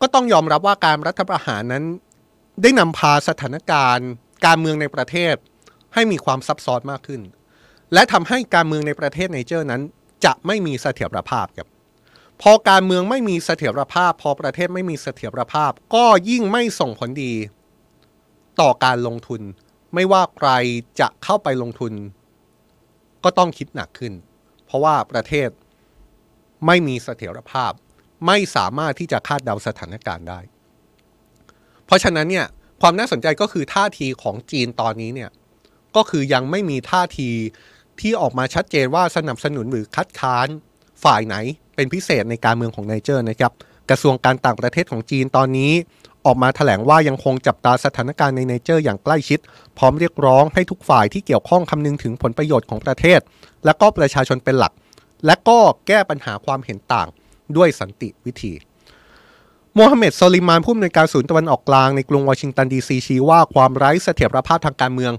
[0.00, 1.84] ก็ต้องยอมรับว่าการรัฐประหารนั้น
[2.62, 4.08] ได้นำพาสถานการณ์
[4.46, 5.34] การเมืองในประเทศ
[5.94, 7.20] ให้มีความซับซ้อนมากขึ้น
[7.92, 9.82] และทำให้การเมืองในประเทศไนเจอร์นั้น
[10.24, 11.68] จะไม่มีเสถียรภาพครับ
[12.42, 17.32] พอการเมืองไม่มีเสถียรภาพ พอประเทศไม่มีเสถียรภาพ ก็ยิ่งไม่ส่งผลดี
[18.60, 19.42] ต่อการลงทุน
[19.94, 20.50] ไม่ว่าใคร
[21.00, 21.92] จะเข้าไปลงทุน
[23.24, 24.12] ก็ต้องคิดหนักขึ้น
[24.66, 25.48] เพราะว่าประเทศ
[26.66, 27.72] ไม่มีเสถียรภาพ
[28.26, 30.40] ไม่สามารถที่จะคาดเดาสถานการณ์ได้
[31.86, 32.46] เพราะฉะนั้นเนี่ย
[32.80, 35.30] ความน่าสนใจก็คือท่าทีของจีนตอนนี้เนี่ย
[35.96, 37.30] ก็คือยังไม่มีท่าที
[38.00, 40.48] ที่ออกมาชัดเจนว่าสนับสนุนหรือคัดค้าน
[41.04, 41.36] ฝ่ายไหน
[41.76, 43.52] เป็นพิเศษในการเมืองของไนเจอร์นะครับ
[43.90, 45.72] กระทรวงการต่างประเทศของจีนตอนนี้
[46.26, 49.40] ออกมาแถลงว่ายังคงจับตาสถานการณ์ในไนเจอร์อย่างใกล้ชิด
[49.78, 53.20] พร้อมเรียกร้องให้ทุกฝ่ายที่เกี่ยวข้องคำนึงถึงผลประโยชน์ของประเทศ
[53.64, 54.72] และก็ประชาชนเป็นหลัก
[55.26, 57.08] และก็แก้ปัญหาความเห็นต่าง
[57.56, 58.52] ด้วยสันติวิธี
[59.74, 65.12] โมฮัมเหม็ดโซลิมานผู้อำนวยการศูนย์ตะวันออกกลางในกรุงวอชิงตันดีซีชี้ว่าความไร้เสถียรภาพทางการเมือง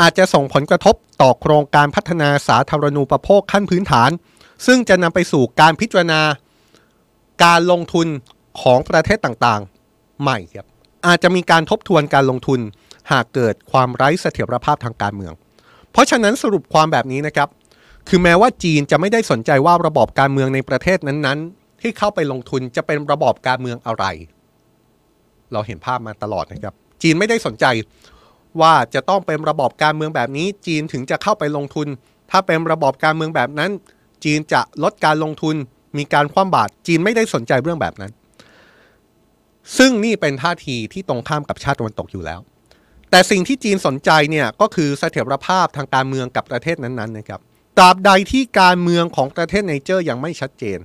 [0.00, 4.10] อาจจะส่งผลกระทบต่อโครงการพัฒนาสาธารณูปโภคขั้นพื้นฐาน
[4.66, 6.20] ซึ่งจะนำไปสู่การพิจารณา
[7.44, 8.06] การลงทุน
[8.60, 10.66] ของประเทศต่างๆ ใหม่ครับ
[11.06, 12.60] อาจจะมีการทบทวนการลงทุน
[13.10, 15.32] หากเกิดความไร้เสถียรภาพทางการเมือง
[15.92, 17.48] เพราะฉะนั้นสรุปความแบบนี้นะครับ
[18.08, 24.04] คือแม้ว่าจีนจะไม่ได้สนใจว่าระบอบการเมืองในประเทศนั้นๆ ที่เข้าไปลงทุนจะเป็นระบอบการเมืองอะไร
[25.52, 27.66] เราเห็นภาพมาตลอดนะครับ จีนไม่ได้สนใจ
[28.60, 31.88] ว่าจะต้องเป็นระบอบการเมืองแบบนี้ จีนถึงจะเข้าไปลงทุน
[32.30, 33.70] ถ้าเป็นระบอบการเมืองแบบนั้น
[34.24, 35.56] จีนจะลดการลงทุน
[35.98, 38.12] มีการคว่ำบาตรจีนไม่ได้สนใจเรื่องแบบนั้น
[39.78, 42.40] ซึ่งนี่เป็นท่าทีที่ตรงข้ามกับชาติตะวันตกอยู่แล้ว
[43.10, 47.40] แต่สิ่งที่จีนสนใจเนี่ยก็คือเสถียรภาพทางการเมืองกับประเทศนั้นๆนะครับ
[47.76, 50.78] ตราบใดที่การเมืองของประเทศไนเจอร์ยังไม่ชัดเจน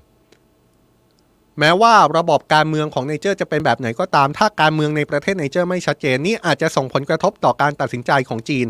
[1.59, 8.67] แม้ว่าระบอบการเมืองของไนเจอร์จะเป็นแบบไหนก็ตาม ถ้าการเมืองในประเทศไนเจอร์ไม่ชัดเจนนี่อาจจะส่งผลกระทบต่อการตัดสินใจของจีน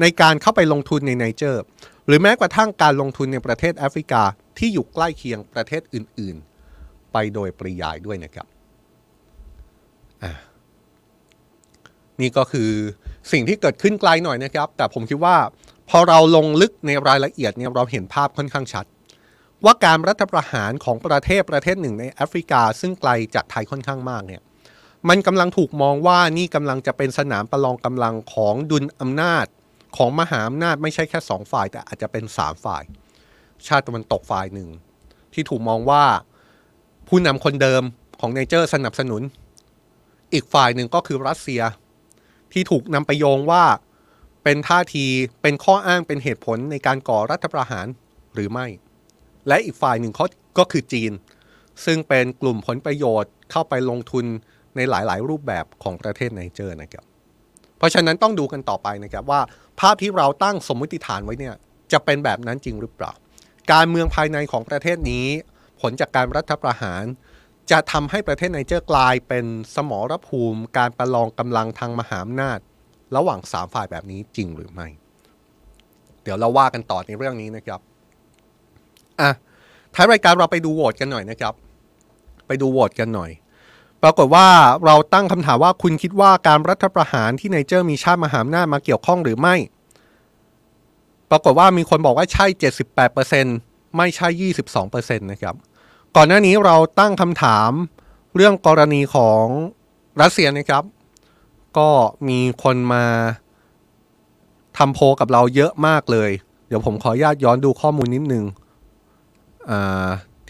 [0.00, 1.62] ในการเข้าไปลงทุนในไนเจอร์
[2.06, 4.22] หรือแม้กระทั่งการลงทุนในประเทศแอฟริกา
[4.58, 6.36] ที่อยู่ใกล้เคียงประเทศอื่น
[6.74, 8.46] ๆ ไปโดยปริยายด้วยนะครับ
[12.20, 12.70] นี่ก็คือ
[13.32, 15.36] สิ่งที่เกิดขึ้นไกลหน่อยนะครับ แต่ผมคิดว่า
[15.90, 18.86] พอเราลงลึกในรายละเอียดเนี่ยเราเห็นภาพค่อนข้างชัด
[19.64, 24.42] ว่าการรัฐประหารของประเทศประเทศหนึ่งในแอฟริกา ซึ่งไกลจากไทยค่อนข้างมากเนี่ย
[25.08, 29.46] มันกำลังถูกมองว่านี่กำลังจะเป็นสนามประลองกำลังของดุลอำนาจ
[29.96, 32.82] ของมหาอำนาจไม่ใช่แค่สองฝ่าย แต่อาจจะเป็นสามฝ่าย
[33.66, 34.68] ชาติตะวันตกฝ่ายหนึ่ง
[35.34, 36.04] ที่ถูกมองว่า
[37.08, 37.82] ผู้นำคนเดิม
[38.20, 39.22] ของไนเจอร์สนับสนุน
[40.32, 41.62] อีกฝ่ายหนึ่งก็คือรัสเซีย
[42.52, 43.64] ที่ถูกนำไปโยงว่า
[44.44, 45.06] เป็นท่าที
[45.42, 47.86] เป็นข้ออ้างเป็นเหตุผลในการก่อรัฐประหาร
[48.34, 48.66] หรือไม่
[49.48, 50.26] และอีกฝ่ายหนึ่งเขา
[50.58, 51.12] ก็คือจีน
[51.84, 54.24] ซึ่งเป็นกลุ่มผลประโยชน์เข้าไปลงทุน
[54.76, 57.04] ในหลาย ๆ รูปแบบของประเทศไนเจอร์นะครับ
[57.78, 59.40] เพราะฉะนั้นต้องดูกันต่อไปนะครับว่า
[59.80, 61.54] ภาพที่เราตั้งสมมติฐานไว้เนี่ย
[61.92, 63.12] จะเป็นแบบนั้นจริงหรือเปล่า
[63.72, 65.26] การเมืองภายในของประเทศนี้
[65.80, 67.02] ผลจากการรัฐประหาร
[67.70, 69.44] จะทำให้ประเทศไนเจอร์กลายเป็น
[69.74, 72.58] สมรภูมิ การประลองกำลังทางมหาอำนาจ
[73.16, 74.88] ระหว่างสามฝ่ายแบบนี้จริงหรือไม่
[76.22, 77.80] เดี๋ยวเราว่ากันต่อในเรื่องนี้นะครับ
[79.20, 79.30] อะ
[79.94, 81.54] ท้ายรายการเราไปดูโหวตกันหน่อยนะครับ
[82.46, 83.30] ไปดูโหวตกันหน่อย
[84.02, 84.48] ปรากฏว่า
[84.84, 89.54] เราตั้งคำถามว่าคุณคิดว่าการรัฐประหารที่ไนเจอร์มีชาติมหาอำนาจมาเกี่ยวข้องหรือไม่
[91.30, 92.46] ปรากฏว่ามีคนบอกว่าใช่
[93.20, 94.28] 78%ไม่ใช่
[94.78, 95.54] 22%นะครับ
[96.16, 97.70] ก่อนหน้านี้เราตั้งคำถาม
[98.36, 99.44] เรื่องกรณีของ
[100.20, 100.84] รัสเซียนะครับ
[101.78, 101.88] ก็
[102.28, 103.04] มีคนมา
[104.78, 106.30] ทำโพลกับเราเยอะมากเลย
[106.68, 108.44] เดี๋ยวผมขออนุญาตย้อนดูข้อมูลนิดนึง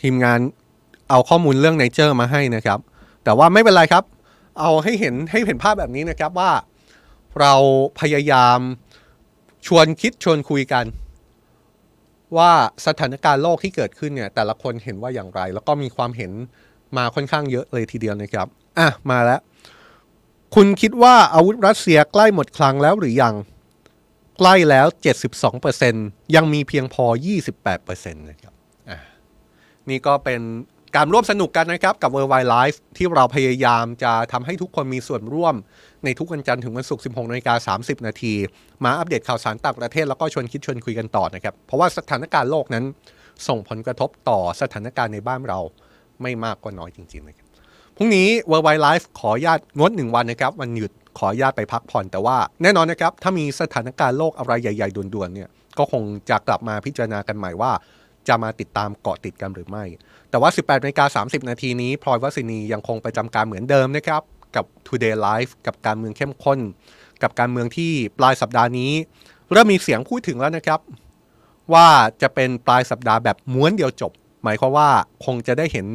[0.00, 0.38] ทีมงาน
[1.10, 2.78] เอาข้อมูลเรื่องไนเจอร์มาให้นะครับ
[3.24, 4.04] แต่ว่าไม่เป็นไรครับ
[4.60, 6.52] เอาให้เห็นให้เห็นภาพแบบนี้นะครับว่า
[7.40, 7.54] เรา
[8.00, 8.58] พยายาม
[9.66, 10.84] ชวนคิดชวนคุยกัน
[12.36, 12.52] ว่า
[12.86, 16.32] สถานการณ์โลกที่เกิดขึ้นเนี่ยแต่ละคนเห็นว่าอย่างไร แล้วก็มีความเห็น
[16.96, 18.46] มาค่อนข้างเยอะเลยทีเดียวนะครับ
[18.78, 19.40] อะมาแล้ว
[20.54, 23.34] คุณคิดว่าอาวุธรัสเซียใกล้หมดคลังแล้วหรือยัง
[24.38, 24.86] ใกล้แล้ว
[25.60, 27.04] 72%ยังมีเพียงพอ
[27.64, 28.54] 28%นะครับ
[29.91, 30.41] นี่ก็เป็น
[30.97, 35.55] การร่วมสนุกกันนะครับกับ World Wide Life ที่เราพยายามจะทำให้ทุกคนมีส่วนร่วม
[36.05, 38.34] ในทุกวันจันทร์ถึงวันศุกร์ 16นาฬิกา30 นาที
[38.84, 42.84] มาอัปเดตข่าวสารต่างประเทศแล้วก็ชวนคิดชวนคุยกันต่อนะครับ เพราะว่าสถานการณ์โลกนั้น
[43.49, 45.61] ส่งผลกระทบต่อสถานการณ์ในบ้านเรา
[46.22, 47.47] ไม่มากก็น้อยจริงๆนะครับ
[47.97, 57.72] พรุ่งนี้ World Wide Life ขอญาตงดหนึ่งวันนะครับ วันหยุดขอญาตไปพักผ่อนแต่ว่าแน่นอนนะครับถ้ามีสถานการณ์โลกอะไรใหญ่ ๆด่วนๆเนี่ยก็คงจะกลับมาพิจารณากันใหม่ว่า
[58.28, 59.84] จะมาติดตามเกาะติดกันหรือไม่
[60.30, 64.22] แต่ว่า 18นาฬิกา30 นาทีนี้พลอยวัสินียังคงประจำการเหมือนเดิมนะครับ
[64.56, 66.58] กับ Today Live กับการเมืองเข้มข้น
[67.22, 68.92] กับการเมืองที่ปลายสัปดาห์นี้
[69.52, 70.80] เริ่มมีเสียงพูดถึงแล้วนะครับ
[71.72, 71.88] ว่า
[72.22, 74.12] จะเป็นปลายสัปดาห์แบบม้วนเดียวจบ
[74.44, 74.90] หมายความว่า
[75.24, 75.86] คงจะได้เห็น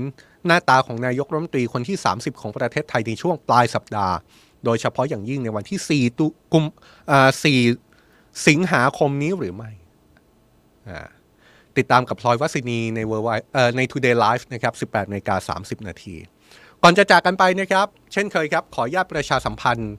[0.46, 4.16] หน้าตาของนายกรัฐมนตรีคนที่ 30 ของประเทศไทยในช่วงปลายสัปดาห์
[4.66, 6.66] โดยเฉพาะอย่างยิ่งในวันที่ 4 ตุกุม
[7.12, 7.30] อ่า
[7.88, 9.72] 4สิงหาคมนี้หรือไม่
[10.90, 11.00] อ่า
[11.78, 16.16] ติดตามกับพลอยวัสินีในเวอร์ไวเอ่อใน Today Live นะครับ 18นาฬิกา30 นาที
[16.84, 19.94] ก่อนจะจากกันไปนะครับ เช่นเคยครับ ขออนุญาตประชาสัมพันธ์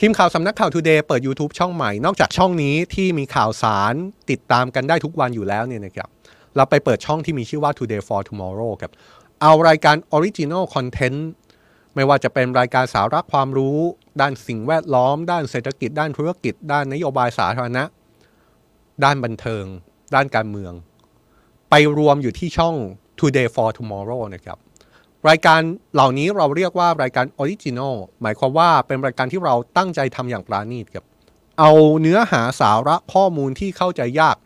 [0.00, 3.94] ทีมข่าวสำนักข่าว Today เปิด YouTube ช่องใหม่ นอกจากช่องนี้ที่มีข่าวสาร
[4.30, 6.08] ติดตามกันได้ทุกวันอยู่แล้วเนี่ยนะครับ
[6.56, 8.92] เราไปเปิดช่องที่มีชื่อว่า Today for Tomorrow ครับ
[9.42, 11.18] เอารายการ Original Content
[11.94, 13.78] ไม่ว่าจะเป็นรายการสาระความรู้
[14.20, 17.84] ด้านสิ่งแวดล้อม ด้านเศรษฐกิจ ด้านธุรกิจ ด้านนโยบายสาธารณะ
[19.04, 19.64] ด้านบันเทิง
[20.14, 20.72] ด้านการเมือง
[21.76, 22.74] ไปรวมอยู่ที่ช่อง
[23.18, 24.58] Today for Tomorrow นะครับ
[25.28, 25.60] รายการ
[25.94, 31.04] เหล่านี้เราเรียกว่ารายการ original หมายความว่าเป็นรายการที่เราตั้งใจทำอย่างประณีตครับ
[31.58, 34.36] เอาเนื้อหาสาระข้อมูลที่เข้าใจยาก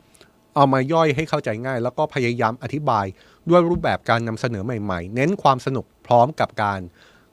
[0.55, 3.07] เอามาย่อยให้เข้าใจง่าย แล้วก็พยายามอธิบาย
[3.49, 6.81] ด้วยรูปแบบการนำเสนอใหม่ๆ เน้นความสนุกพร้อมกับการ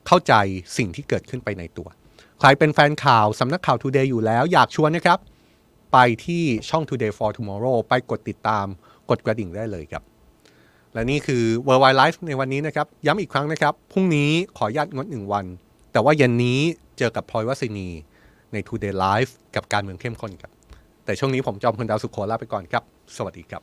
[0.06, 0.34] เข้าใจ
[0.76, 1.88] สิ่งที่เกิดขึ้นไปในตัว
[2.38, 5.18] ใครเป็นแฟนข่าวสำนักข่าว Today อยู่แล้วอยากชวนนะครับ
[5.92, 8.66] ไปที่ช่อง Today for Tomorrow ไปกดติดตาม
[9.10, 10.02] กดกระดิ่งได้เลยครับ
[10.92, 15.44] และนี่คือ World Wide Life ในวันนี้นะครับ ย้ำอีกครั้งนะครับ พรุ่งนี้ขออนุญาตงดหนึ่งวัน
[15.92, 16.60] แต่ว่าเย็นนี้
[16.98, 17.88] เจอกับพลอยวัสินี
[18.52, 20.50] ใน Today Live กับการเมืองเข้มข้นครับ
[21.04, 22.82] แต่ช่วงนี้ผมจอมพลดาวสุขโขลาไปก่อนครับ
[23.16, 23.62] สวัสดีครับ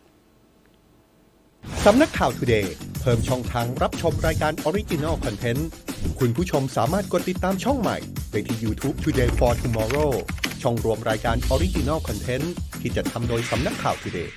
[1.86, 2.68] สำนักข่าว Today
[3.02, 5.62] เพิ่มช่องทางรับชมรายการ Original Content
[6.20, 7.98] คุณผู้ชมสามารถกดติดตามช่องใหม่
[8.32, 10.12] ได้ที่ YouTube Today for Tomorrow
[10.62, 12.46] ช่องรวมรายการ Original Content
[12.82, 14.30] ที่จะทำโดยสำนักข่าว Today